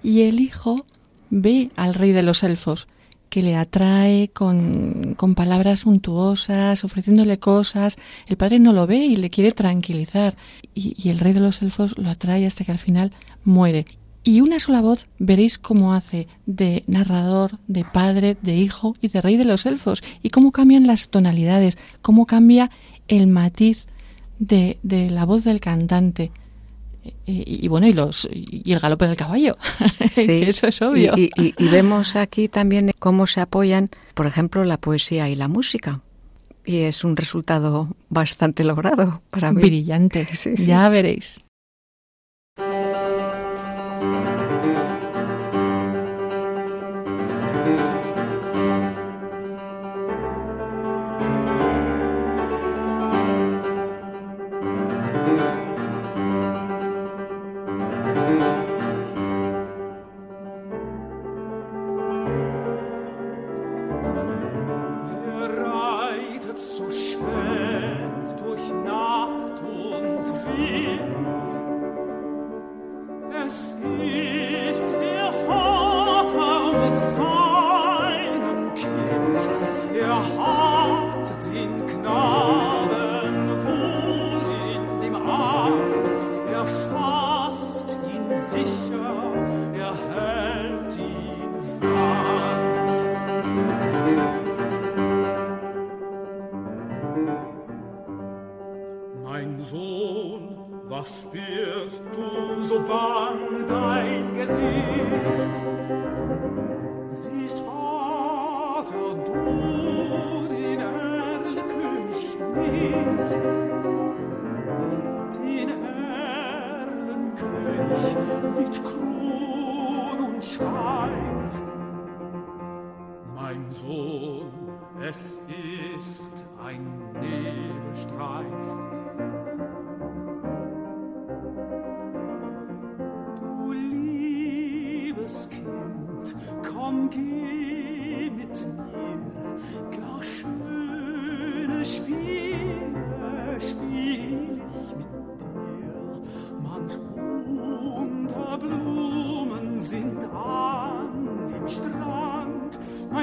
y 0.02 0.22
el 0.22 0.40
hijo 0.40 0.86
ve 1.30 1.68
al 1.76 1.94
rey 1.94 2.12
de 2.12 2.22
los 2.22 2.42
elfos 2.44 2.86
que 3.34 3.42
le 3.42 3.56
atrae 3.56 4.28
con, 4.28 5.14
con, 5.16 5.34
palabras 5.34 5.86
untuosas, 5.86 6.84
ofreciéndole 6.84 7.40
cosas. 7.40 7.96
El 8.28 8.36
padre 8.36 8.60
no 8.60 8.72
lo 8.72 8.86
ve 8.86 8.98
y 8.98 9.16
le 9.16 9.28
quiere 9.28 9.50
tranquilizar. 9.50 10.36
Y, 10.72 11.08
el 11.08 11.18
rey 11.18 11.32
de 11.32 11.40
los 11.40 11.60
elfos 11.60 11.98
lo 11.98 12.10
atrae 12.10 12.46
hasta 12.46 12.64
que 12.64 12.70
al 12.70 12.78
final 12.78 13.10
muere. 13.42 13.86
Y 14.24 14.40
una 14.40 14.58
sola 14.58 14.80
voz 14.80 15.06
veréis 15.18 15.58
cómo 15.58 15.92
hace 15.92 16.28
de 16.46 16.82
narrador, 16.86 17.58
de 17.68 17.84
padre, 17.84 18.38
de 18.40 18.56
hijo 18.56 18.96
y 19.02 19.08
de 19.08 19.20
rey 19.20 19.36
de 19.36 19.44
los 19.44 19.66
elfos. 19.66 20.02
Y 20.22 20.30
cómo 20.30 20.50
cambian 20.50 20.86
las 20.86 21.08
tonalidades, 21.08 21.76
cómo 22.00 22.24
cambia 22.24 22.70
el 23.06 23.26
matiz 23.26 23.86
de, 24.38 24.78
de 24.82 25.10
la 25.10 25.26
voz 25.26 25.44
del 25.44 25.60
cantante. 25.60 26.32
Y, 27.26 27.64
y, 27.66 27.68
bueno, 27.68 27.86
y, 27.86 27.92
los, 27.92 28.26
y 28.32 28.72
el 28.72 28.80
galope 28.80 29.06
del 29.06 29.16
caballo. 29.16 29.56
Sí, 30.10 30.42
eso 30.46 30.68
es 30.68 30.80
obvio. 30.80 31.12
Y, 31.16 31.30
y, 31.36 31.54
y, 31.58 31.68
vemos 31.70 32.16
aquí 32.16 32.48
también 32.48 32.92
cómo 32.98 33.26
se 33.26 33.42
apoyan, 33.42 33.90
por 34.14 34.26
ejemplo, 34.26 34.64
la 34.64 34.78
poesía 34.78 35.28
y 35.28 35.34
la 35.34 35.48
música. 35.48 36.00
Y 36.64 36.78
es 36.78 37.04
un 37.04 37.16
resultado 37.16 37.94
bastante 38.08 38.64
logrado 38.64 39.22
para 39.28 39.52
mí. 39.52 39.60
Brillante. 39.60 40.26
Sí, 40.32 40.56
sí. 40.56 40.64
Ya 40.64 40.88
veréis. 40.88 41.43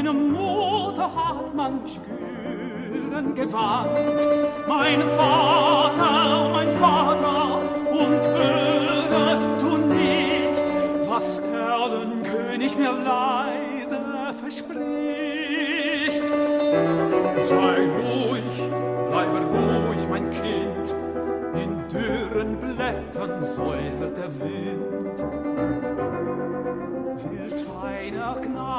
Meine 0.03 0.17
Mutter 0.17 1.03
hat 1.15 1.53
manch 1.53 1.99
gülden 2.91 3.35
gewandt. 3.35 4.27
Mein 4.67 4.99
Vater, 5.15 6.49
mein 6.49 6.71
Vater, 6.71 7.59
und 7.91 8.23
hörst 9.11 9.47
du 9.59 9.77
nicht, 9.77 10.73
was 11.07 11.39
Erlenkönig 11.39 12.75
mir 12.79 12.93
leise 12.93 13.99
verspricht? 14.39 16.25
Sei 17.37 17.87
ruhig, 17.99 18.71
bleibe 19.07 19.39
ruhig, 19.53 20.07
mein 20.09 20.31
Kind, 20.31 20.95
in 21.53 21.77
dürren 21.89 22.57
Blättern 22.57 23.43
säuselt 23.43 24.17
der 24.17 24.31
Wind. 24.39 25.23
Willst 27.29 27.61
feiner 27.61 28.35
du 28.41 28.70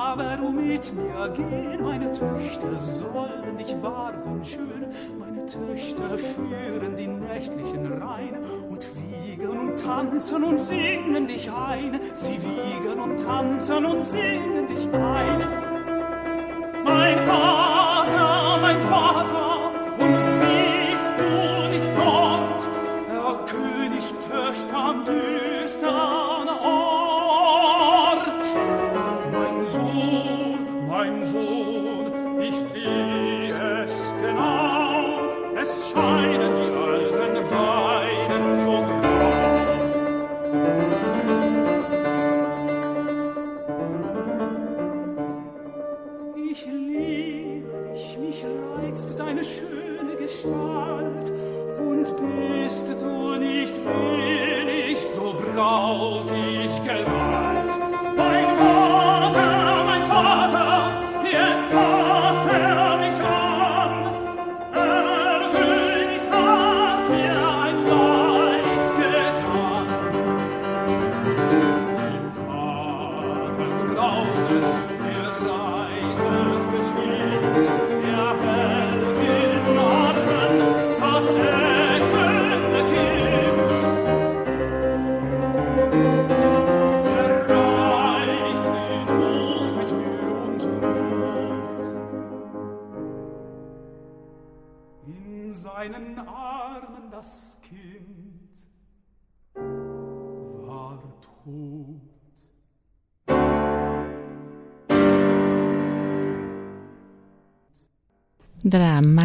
mit 0.82 0.94
mir 0.94 1.28
gehen, 1.28 1.84
meine 1.84 2.10
Töchter 2.12 2.76
sollen 2.78 3.56
dich 3.58 3.74
warten 3.82 4.44
schön, 4.44 4.86
meine 5.18 5.46
Töchter 5.46 6.18
führen 6.18 6.96
die 6.96 7.06
nächtlichen 7.06 8.02
Rhein 8.02 8.38
und 8.68 8.88
wiegen 8.96 9.48
und 9.48 9.80
tanzen 9.80 10.42
und 10.42 10.58
singen 10.58 11.26
dich 11.26 11.50
ein, 11.52 12.00
sie 12.14 12.38
wiegen 12.42 13.00
und 13.00 13.20
tanzen 13.20 13.84
und 13.84 14.02
singen 14.02 14.66
dich 14.66 14.92
ein. 14.92 15.61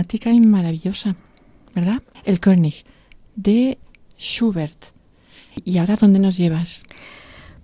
Y 0.09 0.41
maravillosa, 0.41 1.15
¿verdad? 1.75 2.01
El 2.23 2.39
König 2.39 2.85
de 3.35 3.77
Schubert. 4.17 4.85
¿Y 5.65 5.77
ahora 5.79 5.95
dónde 5.95 6.19
nos 6.19 6.37
llevas? 6.37 6.83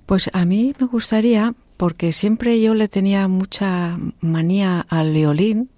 Pues 0.05 0.29
a 0.33 0.43
mí 0.43 0.73
me 0.77 0.87
gustaría, 0.87 1.55
porque 1.77 2.11
siempre 2.11 2.61
yo 2.61 2.73
le 2.73 2.87
tenía 2.89 3.27
mucha 3.27 3.97
manía 4.19 4.85
al 4.89 5.13
violín, 5.13 5.69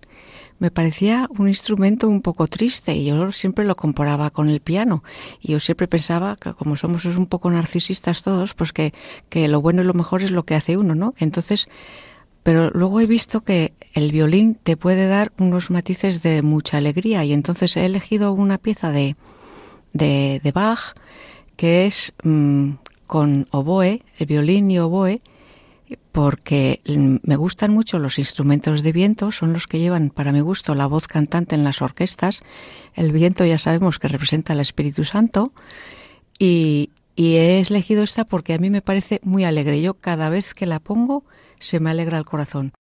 me 0.58 0.72
parecía 0.72 1.30
un 1.38 1.48
instrumento 1.48 2.08
un 2.08 2.22
poco 2.22 2.48
triste 2.48 2.96
y 2.96 3.06
yo 3.06 3.32
siempre 3.32 3.66
lo 3.66 3.76
comparaba 3.76 4.32
con 4.32 4.50
el 4.50 4.62
piano. 4.62 5.04
Y 5.42 5.52
yo 5.52 5.60
siempre 5.60 5.88
pensaba 5.88 6.36
que 6.36 6.54
como 6.54 6.76
somos 6.78 7.06
un 7.06 7.28
poco 7.28 7.52
narcisistas 7.52 8.24
todos, 8.24 8.54
pues 8.54 8.74
que, 8.74 8.94
que 9.30 9.48
lo 9.48 9.62
bueno 9.62 9.82
y 9.82 9.86
lo 9.86 9.94
mejor 9.94 10.24
es 10.24 10.32
lo 10.32 10.44
que 10.44 10.56
hace 10.56 10.78
uno, 10.78 10.96
¿no? 10.96 11.14
Entonces, 11.18 11.68
pero 12.42 12.70
luego 12.72 13.02
he 13.02 13.06
visto 13.06 13.42
que 13.42 13.74
el 13.96 14.12
violín 14.12 14.56
te 14.62 14.76
puede 14.76 15.08
dar 15.08 15.32
unos 15.40 15.72
matices 15.72 16.22
de 16.22 16.42
mucha 16.42 16.78
alegría 16.78 17.24
y 17.24 17.32
entonces 17.32 17.78
he 17.78 17.86
elegido 17.86 18.34
una 18.34 18.58
pieza 18.58 18.92
de, 18.92 19.16
de, 19.94 20.52
Bach 20.54 20.96
que 21.56 21.86
es 21.86 22.14
mm, 22.22 22.72
con 23.08 23.48
oboe, 23.52 24.02
el 24.20 24.26
violín 24.26 24.70
y 24.70 24.80
oboe, 24.80 25.22
porque 26.12 26.82
mm, 26.86 27.18
me 27.24 27.38
gustan 27.38 27.72
mucho 27.72 27.98
los 27.98 28.20
instrumentos 28.20 28.84
de 28.84 28.92
viento, 28.92 29.32
son 29.32 29.54
los 29.54 29.66
que 29.66 29.80
llevan 29.80 30.10
para 30.10 30.34
mi 30.34 30.42
gusto 30.42 30.76
la 30.76 30.88
voz 30.88 31.08
cantante 31.08 31.56
en 31.56 31.64
las 31.64 31.82
orquestas. 31.82 32.44
El 32.96 33.14
viento 33.14 33.46
ya 33.46 33.58
sabemos 33.58 33.98
que 33.98 34.10
representa 34.10 34.52
al 34.52 34.60
Espíritu 34.60 35.06
Santo 35.06 35.54
y, 36.38 36.90
y 37.16 37.36
he 37.36 37.62
elegido 37.62 38.04
esta 38.04 38.26
porque 38.26 38.54
a 38.54 38.58
mí 38.58 38.70
me 38.70 38.82
parece 38.82 39.22
muy 39.24 39.46
alegre. 39.46 39.82
Yo 39.82 39.94
cada 39.94 40.28
vez 40.28 40.54
que 40.54 40.66
la 40.66 40.82
pongo 40.82 41.24
se 41.60 41.80
me 41.80 41.92
alegra 41.92 42.18
el 42.18 42.26
corazón. 42.26 42.74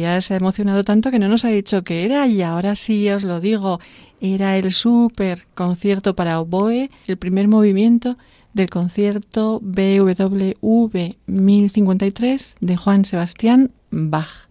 María 0.00 0.20
se 0.22 0.32
ha 0.32 0.38
emocionado 0.38 0.82
tanto 0.82 1.10
que 1.10 1.18
no 1.18 1.28
nos 1.28 1.44
ha 1.44 1.48
dicho 1.48 1.84
que 1.84 2.06
era 2.06 2.26
y 2.26 2.40
ahora 2.40 2.74
sí 2.74 3.10
os 3.10 3.22
lo 3.22 3.38
digo. 3.38 3.80
Era 4.22 4.56
el 4.56 4.72
super 4.72 5.46
concierto 5.54 6.16
para 6.16 6.40
oboe, 6.40 6.90
el 7.06 7.18
primer 7.18 7.48
movimiento 7.48 8.16
del 8.54 8.70
concierto 8.70 9.60
BWV 9.62 11.16
1053 11.26 12.56
de 12.60 12.76
Juan 12.78 13.04
Sebastián 13.04 13.72
Bach, 13.90 14.48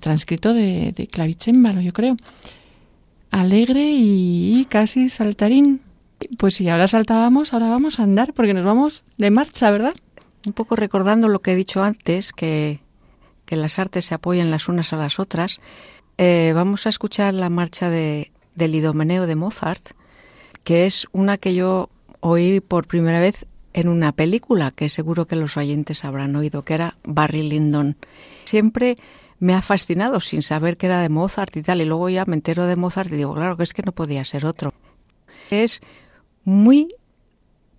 transcrito 0.00 0.52
de, 0.52 0.92
de 0.92 1.84
yo 1.84 1.92
creo. 1.92 2.16
Alegre 3.30 3.92
y 3.92 4.66
casi 4.68 5.10
saltarín. 5.10 5.80
Pues 6.38 6.54
si 6.54 6.68
ahora 6.68 6.88
saltábamos, 6.88 7.52
ahora 7.52 7.68
vamos 7.68 8.00
a 8.00 8.02
andar 8.02 8.32
porque 8.32 8.52
nos 8.52 8.64
vamos 8.64 9.04
de 9.16 9.30
marcha, 9.30 9.70
¿verdad? 9.70 9.94
Un 10.44 10.54
poco 10.54 10.74
recordando 10.74 11.28
lo 11.28 11.38
que 11.38 11.52
he 11.52 11.56
dicho 11.56 11.84
antes, 11.84 12.32
que 12.32 12.80
que 13.48 13.56
las 13.56 13.78
artes 13.78 14.04
se 14.04 14.14
apoyan 14.14 14.50
las 14.50 14.68
unas 14.68 14.92
a 14.92 14.98
las 14.98 15.18
otras, 15.18 15.60
eh, 16.18 16.52
vamos 16.54 16.84
a 16.84 16.90
escuchar 16.90 17.32
la 17.32 17.48
marcha 17.48 17.88
de, 17.88 18.30
del 18.54 18.74
Idomeneo 18.74 19.26
de 19.26 19.36
Mozart, 19.36 19.92
que 20.64 20.84
es 20.84 21.06
una 21.12 21.38
que 21.38 21.54
yo 21.54 21.88
oí 22.20 22.60
por 22.60 22.86
primera 22.86 23.20
vez 23.20 23.46
en 23.72 23.88
una 23.88 24.12
película 24.12 24.70
que 24.70 24.90
seguro 24.90 25.26
que 25.26 25.34
los 25.34 25.56
oyentes 25.56 26.04
habrán 26.04 26.36
oído, 26.36 26.62
que 26.62 26.74
era 26.74 26.98
Barry 27.04 27.42
Lyndon. 27.42 27.96
Siempre 28.44 28.96
me 29.38 29.54
ha 29.54 29.62
fascinado 29.62 30.20
sin 30.20 30.42
saber 30.42 30.76
que 30.76 30.84
era 30.84 31.00
de 31.00 31.08
Mozart 31.08 31.56
y 31.56 31.62
tal, 31.62 31.80
y 31.80 31.86
luego 31.86 32.10
ya 32.10 32.26
me 32.26 32.36
entero 32.36 32.66
de 32.66 32.76
Mozart 32.76 33.10
y 33.10 33.16
digo, 33.16 33.34
claro, 33.34 33.56
que 33.56 33.62
es 33.62 33.72
que 33.72 33.82
no 33.82 33.92
podía 33.92 34.24
ser 34.24 34.44
otro. 34.44 34.74
Es 35.48 35.80
muy, 36.44 36.88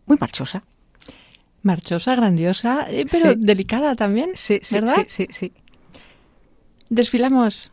muy 0.07 0.17
marchosa. 0.19 0.63
Marchosa, 1.61 2.15
grandiosa, 2.15 2.85
eh, 2.89 3.05
pero 3.11 3.31
Sí. 3.31 3.37
delicada 3.39 3.95
también. 3.95 4.31
Sí, 4.35 4.59
sí, 4.61 4.75
¿verdad? 4.75 4.95
sí, 4.95 5.05
sí, 5.07 5.27
sí. 5.31 5.53
Desfilamos. 6.89 7.71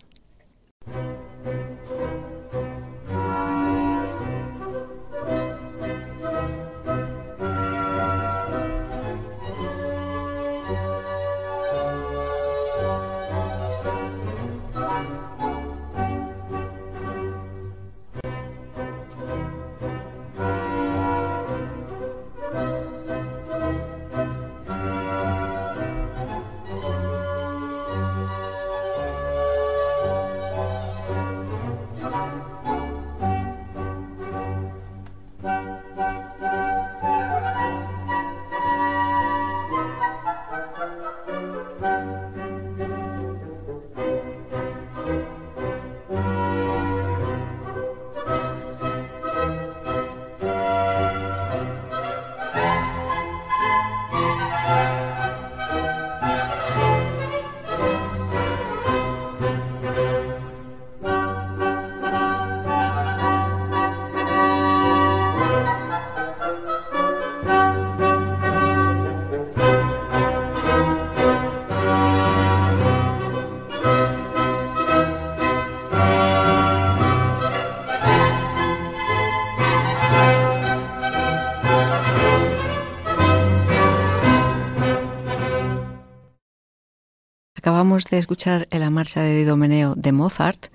Acabamos 87.87 88.07
de 88.11 88.18
escuchar 88.18 88.66
la 88.72 88.91
marcha 88.91 89.22
de 89.22 89.43
Idomeneo 89.43 89.95
de 89.95 90.11
Mozart. 90.11 90.72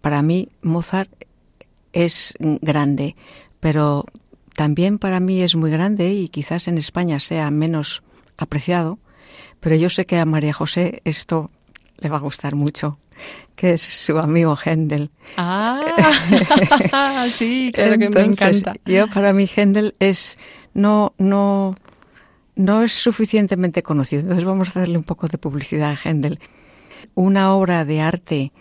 Para 0.00 0.22
mí, 0.22 0.50
Mozart 0.62 1.10
es 1.92 2.32
grande, 2.38 3.16
pero 3.58 4.04
también 4.54 5.00
para 5.00 5.18
mí 5.18 5.42
es 5.42 5.56
muy 5.56 5.72
grande 5.72 6.12
y 6.12 6.28
quizás 6.28 6.68
en 6.68 6.78
España 6.78 7.18
sea 7.18 7.50
menos 7.50 8.04
apreciado, 8.36 9.00
pero 9.58 9.74
yo 9.74 9.90
sé 9.90 10.06
que 10.06 10.16
a 10.16 10.24
María 10.26 10.52
José 10.52 11.02
esto 11.04 11.50
le 11.98 12.08
va 12.08 12.18
a 12.18 12.20
gustar 12.20 12.54
mucho. 12.54 13.00
que 13.56 13.72
es 13.72 13.82
su 13.82 14.16
amigo 14.18 14.56
Händel. 14.56 15.10
Ah, 15.36 15.80
sí, 17.32 17.72
claro 17.74 17.98
que 17.98 18.10
me 18.10 18.20
encanta. 18.20 18.74
Yo 18.86 19.08
para 19.08 19.32
mí 19.32 19.48
Händel 19.48 19.96
es 19.98 20.38
no 20.72 21.14
no 21.18 21.74
no 22.56 22.82
es 22.82 22.92
suficientemente 22.92 23.82
conocido. 23.82 24.22
Entonces 24.22 24.44
vamos 24.44 24.68
a 24.68 24.70
hacerle 24.70 24.98
un 24.98 25.04
poco 25.04 25.28
de 25.28 25.38
publicidad 25.38 25.90
a 25.92 25.96
Händel. 25.96 26.38
Una 27.14 27.54
obra 27.54 27.84
de 27.84 28.00
arte 28.00 28.52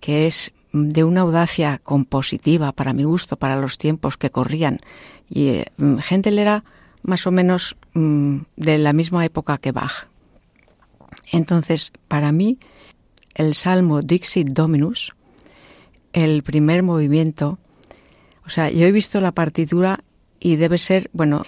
que 0.00 0.26
es 0.26 0.52
de 0.72 1.04
una 1.04 1.22
audacia 1.22 1.80
compositiva 1.82 2.72
para 2.72 2.92
mi 2.92 3.04
gusto, 3.04 3.36
para 3.36 3.56
los 3.56 3.76
tiempos 3.76 4.16
que 4.16 4.30
corrían. 4.30 4.80
Y 5.28 5.48
eh, 5.48 5.66
Händel 5.78 6.38
era 6.38 6.64
más 7.02 7.26
o 7.26 7.30
menos 7.30 7.76
mm, 7.94 8.38
de 8.56 8.78
la 8.78 8.92
misma 8.92 9.24
época 9.24 9.58
que 9.58 9.72
Bach. 9.72 10.08
Entonces, 11.32 11.92
para 12.08 12.32
mí, 12.32 12.58
el 13.34 13.54
salmo 13.54 14.00
Dixit 14.00 14.48
Dominus, 14.48 15.12
el 16.12 16.42
primer 16.42 16.82
movimiento, 16.82 17.58
o 18.44 18.50
sea, 18.50 18.70
yo 18.70 18.86
he 18.86 18.92
visto 18.92 19.20
la 19.20 19.32
partitura 19.32 20.02
y 20.40 20.56
debe 20.56 20.78
ser, 20.78 21.10
bueno, 21.12 21.44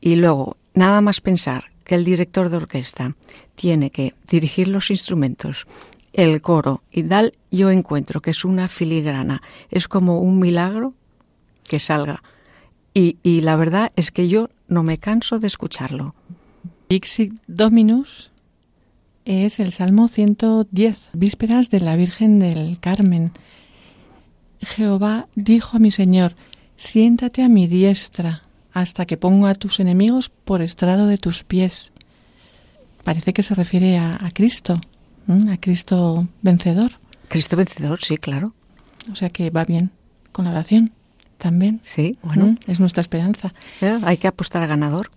y 0.00 0.16
luego, 0.16 0.56
nada 0.76 1.00
más 1.00 1.20
pensar 1.20 1.72
que 1.82 1.96
el 1.96 2.04
director 2.04 2.48
de 2.48 2.58
orquesta 2.58 3.16
tiene 3.56 3.90
que 3.90 4.14
dirigir 4.30 4.68
los 4.68 4.90
instrumentos, 4.90 5.66
el 6.12 6.40
coro 6.40 6.82
y 6.92 7.02
tal, 7.02 7.32
yo 7.50 7.70
encuentro 7.70 8.20
que 8.20 8.30
es 8.30 8.44
una 8.44 8.68
filigrana, 8.68 9.42
es 9.70 9.88
como 9.88 10.20
un 10.20 10.38
milagro 10.38 10.94
que 11.64 11.80
salga. 11.80 12.22
Y, 12.94 13.42
la 13.42 13.56
verdad 13.56 13.92
es 13.96 14.10
que 14.10 14.26
yo 14.26 14.48
no 14.68 14.82
me 14.82 14.96
canso 14.96 15.38
de 15.38 15.46
escucharlo. 15.46 16.14
Dixit 16.88 17.34
Dominus 17.46 18.30
es 19.26 19.60
el 19.60 19.70
Salmo 19.72 20.08
110, 20.08 21.10
vísperas 21.12 21.68
de 21.68 21.80
la 21.80 21.94
Virgen 21.96 22.38
del 22.38 22.80
Carmen. 22.80 23.32
Jehová 24.62 25.28
dijo 25.34 25.76
a 25.76 25.80
mi 25.80 25.90
Señor, 25.90 26.36
siéntate 26.76 27.42
a 27.42 27.50
mi 27.50 27.66
diestra 27.66 28.45
hasta 28.76 29.06
que 29.06 29.16
ponga 29.16 29.48
a 29.48 29.54
tus 29.54 29.80
enemigos 29.80 30.28
por 30.28 30.60
estrado 30.60 31.06
de 31.06 31.16
tus 31.16 31.44
pies. 31.44 31.92
Parece 33.04 33.32
que 33.32 33.42
se 33.42 33.54
refiere 33.54 33.96
a, 33.96 34.18
a 34.20 34.30
Cristo, 34.32 34.78
a 35.28 35.56
Cristo 35.56 36.28
vencedor. 36.42 36.90
Cristo 37.28 37.56
vencedor, 37.56 38.00
sí, 38.02 38.18
claro. 38.18 38.52
O 39.10 39.14
sea 39.14 39.30
que 39.30 39.48
va 39.48 39.64
bien 39.64 39.92
con 40.30 40.44
la 40.44 40.50
oración 40.50 40.92
también. 41.38 41.80
Sí, 41.82 42.18
bueno. 42.22 42.58
Es 42.66 42.78
nuestra 42.78 43.00
esperanza. 43.00 43.54
hay 43.80 44.18
que 44.18 44.28
apostar 44.28 44.62
al 44.62 44.68
ganador. 44.68 45.10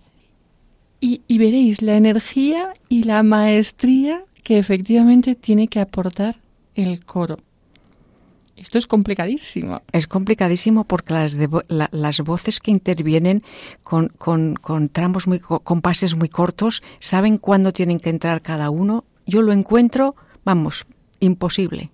Y, 0.98 1.20
y, 1.28 1.36
veréis 1.36 1.82
la 1.82 1.96
energía 1.98 2.70
y 2.88 3.04
la 3.04 3.22
maestría 3.22 4.22
que 4.42 4.58
efectivamente 4.58 5.34
tiene 5.34 5.68
que 5.68 5.80
aportar 5.80 6.36
el 6.74 7.04
coro. 7.04 7.36
Esto 8.60 8.76
es 8.76 8.86
complicadísimo. 8.86 9.80
Es 9.90 10.06
complicadísimo 10.06 10.84
porque 10.84 11.14
las, 11.14 11.32
de, 11.32 11.48
la, 11.68 11.88
las 11.92 12.20
voces 12.20 12.60
que 12.60 12.70
intervienen 12.70 13.42
con, 13.82 14.08
con, 14.08 14.54
con 14.54 14.90
tramos 14.90 15.26
muy, 15.26 15.40
con 15.40 15.80
pases 15.80 16.14
muy 16.14 16.28
cortos, 16.28 16.82
saben 16.98 17.38
cuándo 17.38 17.72
tienen 17.72 17.98
que 17.98 18.10
entrar 18.10 18.42
cada 18.42 18.68
uno. 18.68 19.04
Yo 19.26 19.40
lo 19.40 19.52
encuentro, 19.52 20.14
vamos, 20.44 20.86
imposible. 21.20 21.90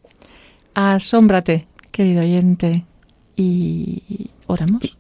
Asómbrate, 0.74 1.68
querido 1.92 2.22
oyente, 2.22 2.84
y 3.36 4.30
oramos. 4.46 4.96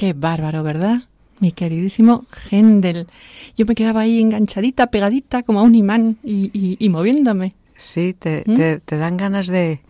Qué 0.00 0.14
bárbaro, 0.14 0.62
¿verdad? 0.62 1.02
Mi 1.40 1.52
queridísimo 1.52 2.24
Händel. 2.50 3.06
Yo 3.54 3.66
me 3.66 3.74
quedaba 3.74 4.00
ahí 4.00 4.18
enganchadita, 4.18 4.86
pegadita, 4.86 5.42
como 5.42 5.60
a 5.60 5.62
un 5.62 5.74
imán 5.74 6.16
y, 6.24 6.88
moviéndome. 6.88 7.54
Sí, 7.76 8.14
te, 8.18 8.44
¿Mm? 8.46 8.56
te, 8.56 8.80
te, 8.80 8.96
dan 8.96 9.18
ganas 9.18 9.46
de, 9.48 9.80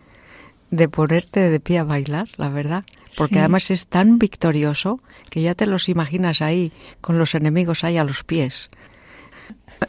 de 0.69 0.89
ponerte 0.89 1.49
de 1.49 1.61
pie 1.61 1.77
a 1.77 1.85
bailar, 1.85 2.27
la 2.35 2.49
verdad. 2.49 2.83
Porque 3.15 3.39
además 3.39 3.71
es 3.71 3.87
tan 3.87 4.19
victorioso 4.19 4.99
que 5.29 5.43
ya 5.43 5.55
te 5.55 5.65
los 5.65 5.87
imaginas 5.87 6.41
ahí, 6.41 6.73
con 6.99 7.17
los 7.17 7.33
enemigos 7.33 7.85
ahí 7.85 7.95
a 7.95 8.03
los 8.03 8.25
pies. 8.25 8.69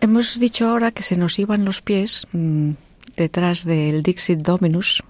Hemos 0.01 0.39
dicho 0.39 0.69
ahora 0.69 0.93
que 0.93 1.03
se 1.03 1.17
nos 1.17 1.37
iban 1.41 1.65
los 1.65 1.83
pies 1.83 2.29
mm, 2.31 2.71
detrás 3.17 3.65
del 3.65 4.05
Dixit 4.05 4.39
Dominus. 4.39 5.03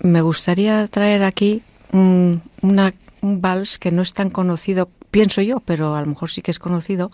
Me 0.00 0.22
gustaría 0.22 0.88
traer 0.88 1.22
aquí 1.22 1.62
un, 1.92 2.42
una, 2.62 2.92
un 3.26 3.40
vals 3.40 3.78
que 3.78 3.90
no 3.90 4.02
es 4.02 4.14
tan 4.14 4.30
conocido, 4.30 4.88
pienso 5.10 5.42
yo, 5.42 5.60
pero 5.60 5.94
a 5.94 6.00
lo 6.00 6.06
mejor 6.06 6.30
sí 6.30 6.42
que 6.42 6.50
es 6.50 6.58
conocido, 6.58 7.10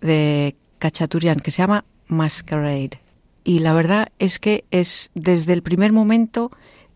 de 0.00 0.54
Cachaturian, 0.78 1.40
que 1.40 1.50
se 1.50 1.62
llama 1.62 1.84
Masquerade. 2.08 3.00
Y 3.44 3.60
la 3.60 3.72
verdad 3.72 4.12
es 4.18 4.38
que 4.38 4.64
es 4.70 5.10
desde 5.14 5.52
el 5.52 5.62
primer 5.62 5.92
momento 5.92 6.50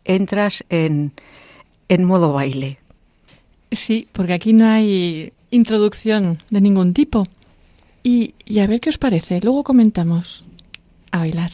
entras 0.05 0.65
en, 0.69 1.13
en 1.89 2.05
modo 2.05 2.33
baile. 2.33 2.79
Sí, 3.71 4.07
porque 4.13 4.35
aquí 4.35 4.53
no 4.53 4.67
hay 4.67 5.33
introducción 5.51 6.39
de 6.51 6.61
ningún 6.61 6.95
tipo. 6.95 7.27
Y, 8.03 8.35
y 8.45 8.61
a 8.61 8.67
ver 8.67 8.81
qué 8.81 8.91
os 8.91 8.99
parece, 8.99 9.41
luego 9.41 9.65
comentamos. 9.65 10.45
A 11.11 11.19
bailar. 11.19 11.53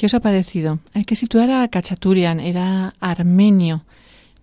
¿Qué 0.00 0.06
os 0.06 0.14
ha 0.14 0.20
parecido? 0.20 0.78
Hay 0.94 1.04
que 1.04 1.14
situar 1.14 1.50
a 1.50 1.68
Kachaturian, 1.68 2.40
era 2.40 2.94
armenio. 3.00 3.84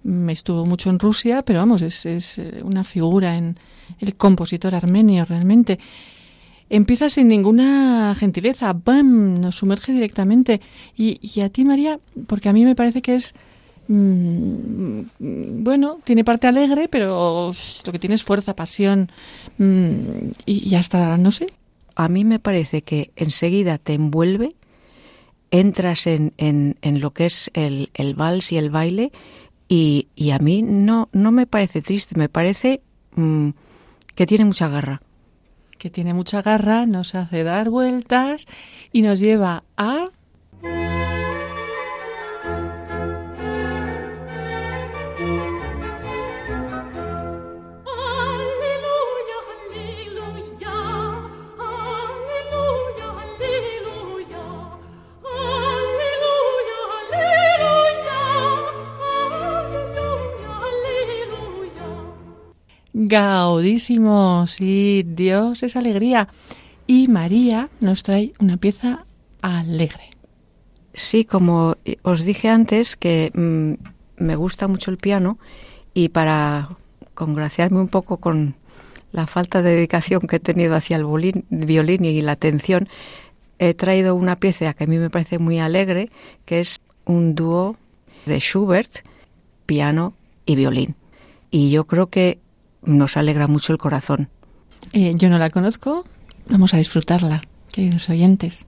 mm, 0.04 0.30
estuvo 0.30 0.68
mucho 0.68 0.92
en 0.92 1.00
Rusia, 1.00 1.42
pero 1.42 1.58
vamos, 1.58 1.82
es, 1.82 2.06
eh, 2.06 2.62
una 2.64 2.84
figura 2.84 3.36
en 3.36 3.58
el 4.00 4.14
compositor 4.16 4.76
armenio 4.76 5.26
realmente. 5.26 5.80
Empieza 6.70 7.10
sin 7.10 7.28
ninguna 7.28 8.14
gentileza, 8.20 8.72
¡bam! 8.74 9.34
Nos 9.42 9.56
sumerge 9.56 9.94
directamente. 9.94 10.62
Y, 10.96 11.42
a 11.42 11.50
ti, 11.50 11.66
María, 11.66 12.00
porque 12.28 12.50
a 12.50 12.54
mí 12.54 12.64
me 12.64 12.76
parece 12.76 13.02
que 13.02 13.16
es 13.16 13.34
mm, 13.88 15.02
bueno, 15.64 15.98
tiene 16.04 16.24
parte 16.24 16.46
alegre, 16.46 16.88
pero 16.88 17.52
lo 17.84 17.92
que 17.92 17.98
tiene 17.98 18.14
es 18.14 18.24
fuerza, 18.24 18.54
pasión 18.54 19.10
mm, 19.58 20.34
y, 20.46 20.70
y, 20.70 20.76
hasta, 20.76 21.18
no 21.18 21.32
sé. 21.32 21.48
A 21.96 22.10
mí 22.10 22.26
me 22.26 22.38
parece 22.38 22.84
que 22.84 23.10
enseguida 23.16 23.80
te 23.80 23.96
envuelve, 23.96 24.54
entras 25.52 26.08
en, 26.08 26.34
en, 26.38 26.76
en 26.82 27.00
lo 27.00 27.12
que 27.12 27.26
es 27.26 27.52
el, 27.54 27.90
el, 27.94 28.14
vals 28.14 28.52
y 28.52 28.58
el 28.58 28.70
baile 28.70 29.12
y, 29.68 30.08
y, 30.16 30.32
a 30.32 30.40
mí 30.40 30.62
no, 30.62 31.10
no 31.12 31.32
me 31.32 31.46
parece 31.46 31.82
triste, 31.82 32.18
me 32.18 32.30
parece 32.30 32.82
mmm, 33.16 33.50
que 34.16 34.26
tiene 34.26 34.46
mucha 34.46 34.68
garra. 34.70 35.02
Que 35.78 35.90
tiene 35.90 36.14
mucha 36.14 36.42
garra, 36.42 36.86
nos 36.86 37.16
hace 37.16 37.44
dar 37.44 37.70
vueltas 37.70 38.48
y 38.92 39.02
nos 39.02 39.20
lleva 39.20 39.64
a... 39.76 40.08
Gaudísimo, 63.00 64.48
sí, 64.48 65.06
Dios 65.06 65.62
es 65.62 65.76
alegría. 65.76 66.30
Y 66.88 67.08
María 67.10 67.70
nos 67.80 68.02
trae 68.02 68.34
una 68.40 68.58
pieza 68.58 69.06
alegre. 69.44 70.10
Sí, 70.96 71.24
como 71.24 71.76
os 72.02 72.26
dije 72.26 72.50
antes, 72.50 72.96
que 72.96 73.32
mmm, 73.36 73.74
me 74.18 74.36
gusta 74.36 74.68
mucho 74.68 74.90
el 74.90 74.98
piano 74.98 75.38
y 75.94 76.10
para 76.10 76.70
congraciarme 77.14 77.80
un 77.80 77.88
poco 77.88 78.18
con 78.18 78.56
la 79.12 79.28
falta 79.28 79.62
de 79.62 79.76
dedicación 79.76 80.22
que 80.22 80.38
he 80.38 80.40
tenido 80.40 80.76
hacia 80.76 80.98
el 80.98 81.06
violín, 81.06 81.46
violín 81.52 82.04
y 82.04 82.20
la 82.24 82.32
atención, 82.32 82.90
he 83.60 83.76
traído 83.76 84.16
una 84.16 84.38
pieza 84.38 84.74
que 84.74 84.86
a 84.86 84.88
mí 84.88 84.98
me 84.98 85.12
parece 85.12 85.38
muy 85.38 85.60
alegre, 85.60 86.10
que 86.46 86.62
es 86.62 86.80
un 87.06 87.36
dúo 87.36 87.78
de 88.26 88.40
Schubert, 88.40 89.06
piano 89.68 90.16
y 90.48 90.56
violín. 90.56 90.96
Y 91.52 91.70
yo 91.70 91.86
creo 91.86 92.08
que 92.08 92.40
nos 92.88 93.18
alegra 93.18 93.48
mucho 93.48 93.74
el 93.74 93.80
corazón. 93.80 94.30
Eh, 94.94 95.14
yo 95.16 95.30
no 95.30 95.38
la 95.38 95.50
conozco, 95.50 96.06
vamos 96.50 96.74
a 96.74 96.78
disfrutarla, 96.78 97.42
queridos 97.72 98.10
oyentes. 98.10 98.66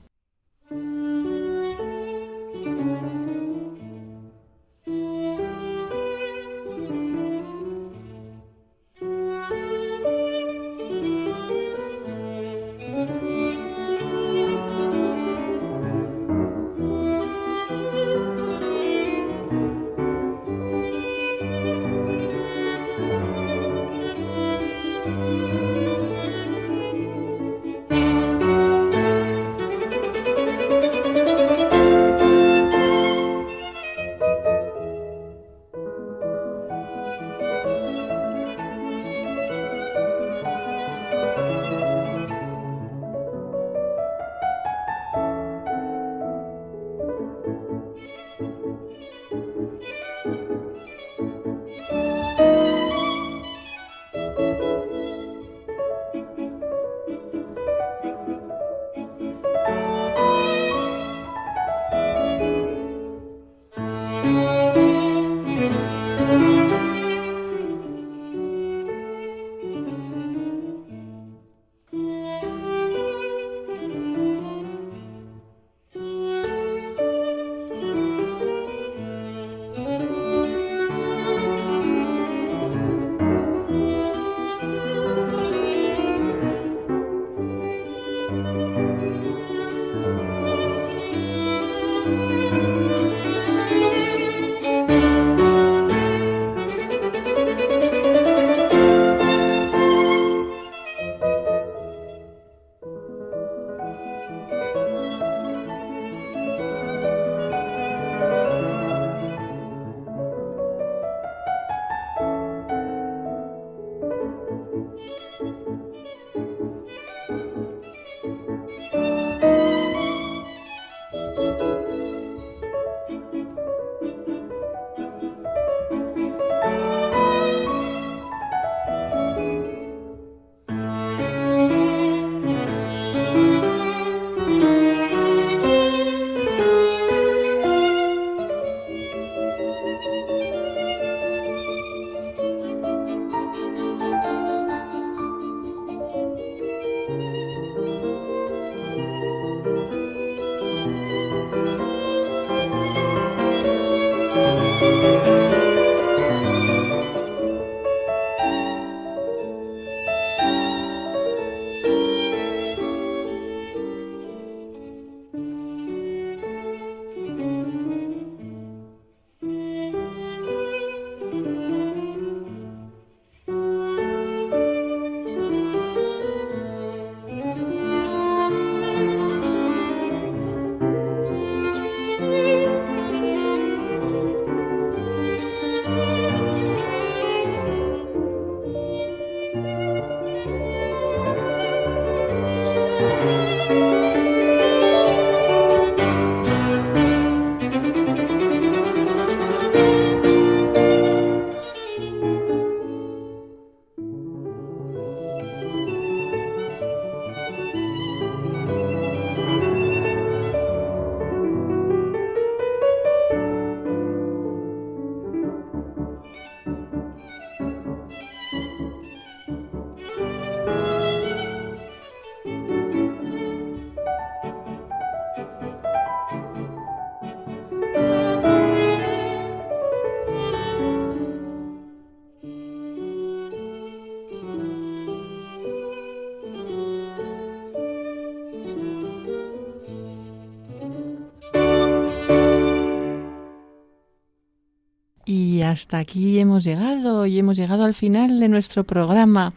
Hasta 245.69 245.99
aquí 245.99 246.39
hemos 246.39 246.63
llegado 246.63 247.25
y 247.25 247.39
hemos 247.39 247.57
llegado 247.57 247.83
al 247.83 247.93
final 247.93 248.39
de 248.39 248.49
nuestro 248.49 248.83
programa. 248.83 249.53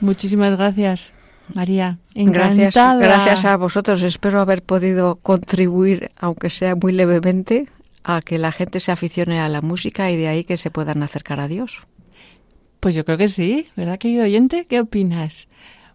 Muchísimas 0.00 0.56
gracias, 0.56 1.12
María. 1.54 1.98
Encantada. 2.14 2.96
Gracias, 2.96 2.98
gracias 2.98 3.44
a 3.44 3.56
vosotros. 3.56 4.02
Espero 4.02 4.40
haber 4.40 4.62
podido 4.62 5.16
contribuir, 5.16 6.10
aunque 6.16 6.50
sea 6.50 6.74
muy 6.74 6.92
levemente, 6.92 7.68
a 8.04 8.22
que 8.22 8.38
la 8.38 8.52
gente 8.52 8.80
se 8.80 8.92
aficione 8.92 9.40
a 9.40 9.48
la 9.48 9.60
música 9.60 10.10
y 10.10 10.16
de 10.16 10.28
ahí 10.28 10.44
que 10.44 10.56
se 10.56 10.70
puedan 10.70 11.02
acercar 11.02 11.40
a 11.40 11.48
Dios. 11.48 11.78
Pues 12.80 12.94
yo 12.94 13.04
creo 13.04 13.18
que 13.18 13.28
sí, 13.28 13.66
¿verdad, 13.76 13.98
querido 13.98 14.24
oyente? 14.24 14.66
¿Qué 14.66 14.80
opinas? 14.80 15.48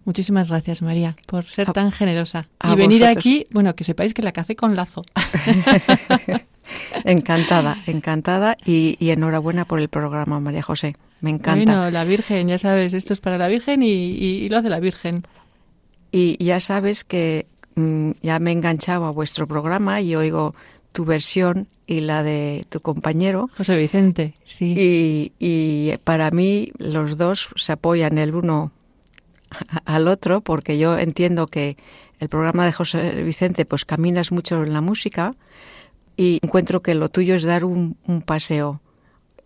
Muchísimas 0.03 0.49
gracias, 0.49 0.83
María, 0.83 1.15
por 1.25 1.45
ser 1.45 1.73
tan 1.73 1.91
generosa. 1.91 2.47
y 2.63 2.75
venir 2.75 3.05
aquí, 3.05 3.47
bueno, 3.51 3.75
que 3.75 3.83
sepáis 3.83 4.13
que 4.13 4.21
la 4.21 4.31
cacé 4.31 4.55
con 4.55 4.75
lazo. 4.75 5.01
encantada, 7.03 7.77
encantada 7.85 8.57
y, 8.65 8.97
enhorabuena 8.99 9.65
por 9.65 9.79
el 9.79 9.89
programa, 9.89 10.39
María 10.39 10.61
José. 10.61 10.95
Me 11.21 11.29
encanta. 11.29 11.73
Bueno, 11.73 11.91
la 11.91 12.03
Virgen, 12.03 12.47
ya 12.47 12.57
sabes, 12.57 12.93
esto 12.93 13.13
es 13.13 13.19
para 13.19 13.37
la 13.37 13.47
Virgen 13.47 13.81
y, 13.83 14.47
lo 14.49 14.57
hace 14.57 14.69
la 14.69 14.79
Virgen. 14.79 15.23
Y 16.11 16.43
ya 16.43 16.59
sabes 16.59 17.03
que 17.03 17.47
mm, 17.75 18.11
ya 18.21 18.39
me 18.39 18.51
he 18.51 18.53
enganchado 18.53 19.05
a 19.05 19.11
vuestro 19.11 19.47
programa 19.47 20.01
y 20.01 20.15
oigo 20.15 20.55
tu 20.91 21.05
versión 21.05 21.67
y 21.87 22.01
la 22.01 22.23
de 22.23 22.65
tu 22.69 22.79
compañero. 22.79 23.49
José 23.57 23.77
Vicente, 23.77 24.33
sí. 24.43 25.31
Y, 25.39 25.93
para 26.03 26.31
mí 26.31 26.71
los 26.77 27.17
dos 27.17 27.49
se 27.55 27.73
apoyan 27.73 28.17
el 28.17 28.33
uno 28.33 28.71
al 29.85 30.07
otro 30.07 30.41
porque 30.41 30.77
yo 30.77 30.97
entiendo 30.97 31.47
que 31.47 31.77
el 32.19 32.29
programa 32.29 32.65
de 32.65 32.71
José 32.71 33.23
Vicente 33.23 33.65
pues 33.65 33.85
caminas 33.85 34.31
mucho 34.31 34.63
en 34.63 34.73
la 34.73 34.81
música 34.81 35.35
y 36.17 36.39
encuentro 36.41 36.81
que 36.81 36.95
lo 36.95 37.09
tuyo 37.09 37.35
es 37.35 37.43
dar 37.43 37.65
un, 37.65 37.97
un 38.07 38.21
paseo 38.21 38.81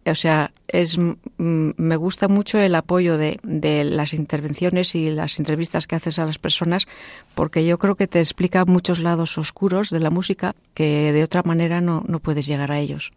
o 0.05 0.15
sea, 0.15 0.51
es, 0.67 0.97
me 1.38 1.95
gusta 1.95 2.28
mucho 2.28 2.57
el 2.59 2.76
apoyo 2.76 3.17
de, 3.17 3.39
de, 3.43 3.84
las 3.84 4.13
intervenciones 4.13 4.95
y 4.95 5.09
las 5.09 5.39
entrevistas 5.39 5.88
que 5.88 5.95
haces 5.95 6.20
a 6.20 6.26
las 6.26 6.39
personas, 6.39 6.88
porque 7.36 7.65
yo 7.65 7.78
creo 7.78 7.95
que 7.95 8.07
te 8.07 8.20
explica 8.20 8.65
muchos 8.65 8.99
lados 8.99 9.38
oscuros 9.38 9.89
de 9.89 9.99
la 9.99 10.09
música 10.09 10.55
que 10.74 11.11
de 11.11 11.24
otra 11.24 11.43
manera 11.43 11.82
no, 11.82 12.03
no 12.07 12.20
puedes 12.20 12.47
llegar 12.47 12.72
a 12.72 12.80
ellos. 12.80 13.11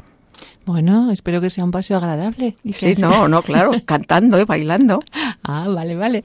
Bueno, 0.65 1.11
espero 1.11 1.41
que 1.41 1.51
sea 1.51 1.65
un 1.65 1.71
paseo 1.71 1.99
agradable. 1.99 2.57
sí, 2.73 2.95
no, 2.99 3.29
no, 3.29 3.43
claro, 3.43 3.73
cantando 3.85 4.41
y 4.41 4.45
bailando. 4.45 5.03
Ah, 5.43 5.69
vale, 5.69 5.97
vale. 5.97 6.23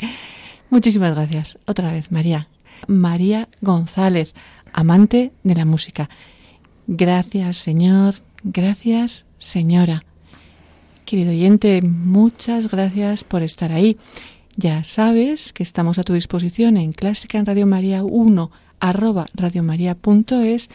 Muchísimas 0.69 1.13
gracias. 1.13 1.57
Otra 1.65 1.91
vez, 1.91 2.11
María. 2.11 2.47
María 2.87 3.47
González, 3.61 4.33
amante 4.73 5.31
de 5.43 5.55
la 5.55 5.65
música. 5.65 6.09
Gracias, 6.87 7.57
Señor. 7.57 8.15
Gracias, 8.43 9.25
señora. 9.37 10.03
Querido 11.05 11.31
oyente, 11.31 11.81
muchas 11.81 12.69
gracias 12.69 13.23
por 13.23 13.41
estar 13.43 13.71
ahí. 13.71 13.97
Ya 14.55 14.83
sabes 14.83 15.53
que 15.53 15.63
estamos 15.63 15.99
a 15.99 16.03
tu 16.03 16.13
disposición 16.13 16.77
en 16.77 16.93
Clásica 16.93 17.37
en 17.37 17.45
Radio 17.45 17.67
María 17.67 18.03
1 18.03 18.51
arroba 18.79 19.25
radiomaria.es 19.33 20.69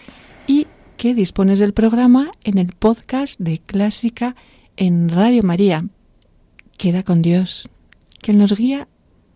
y 0.46 0.66
que 0.96 1.14
dispones 1.14 1.58
del 1.58 1.72
programa 1.72 2.30
en 2.44 2.58
el 2.58 2.68
podcast 2.72 3.38
de 3.40 3.58
Clásica 3.58 4.36
en 4.76 5.08
Radio 5.08 5.42
María. 5.42 5.84
Queda 6.78 7.02
con 7.02 7.22
Dios, 7.22 7.68
que 8.20 8.32
nos 8.32 8.56
guía 8.56 8.88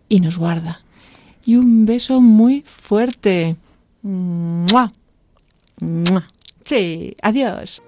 y 0.09 0.19
nos 0.19 0.37
guarda. 0.37 0.81
Y 1.45 1.55
un 1.55 1.85
beso 1.85 2.21
muy 2.21 2.63
fuerte. 2.65 3.55
¡Mua! 4.01 4.91
Sí, 6.67 7.15
adiós. 7.21 7.81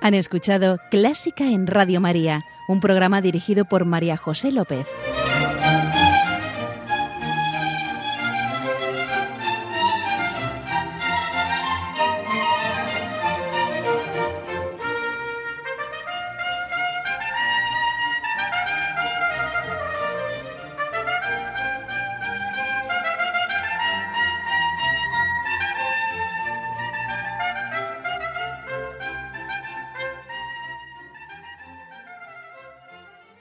Han 0.00 0.14
escuchado 0.14 0.78
Clásica 0.90 1.44
en 1.44 1.66
Radio 1.66 2.00
María, 2.00 2.44
un 2.68 2.78
programa 2.78 3.20
dirigido 3.20 3.64
por 3.64 3.84
María 3.84 4.16
José 4.16 4.52
López. 4.52 4.86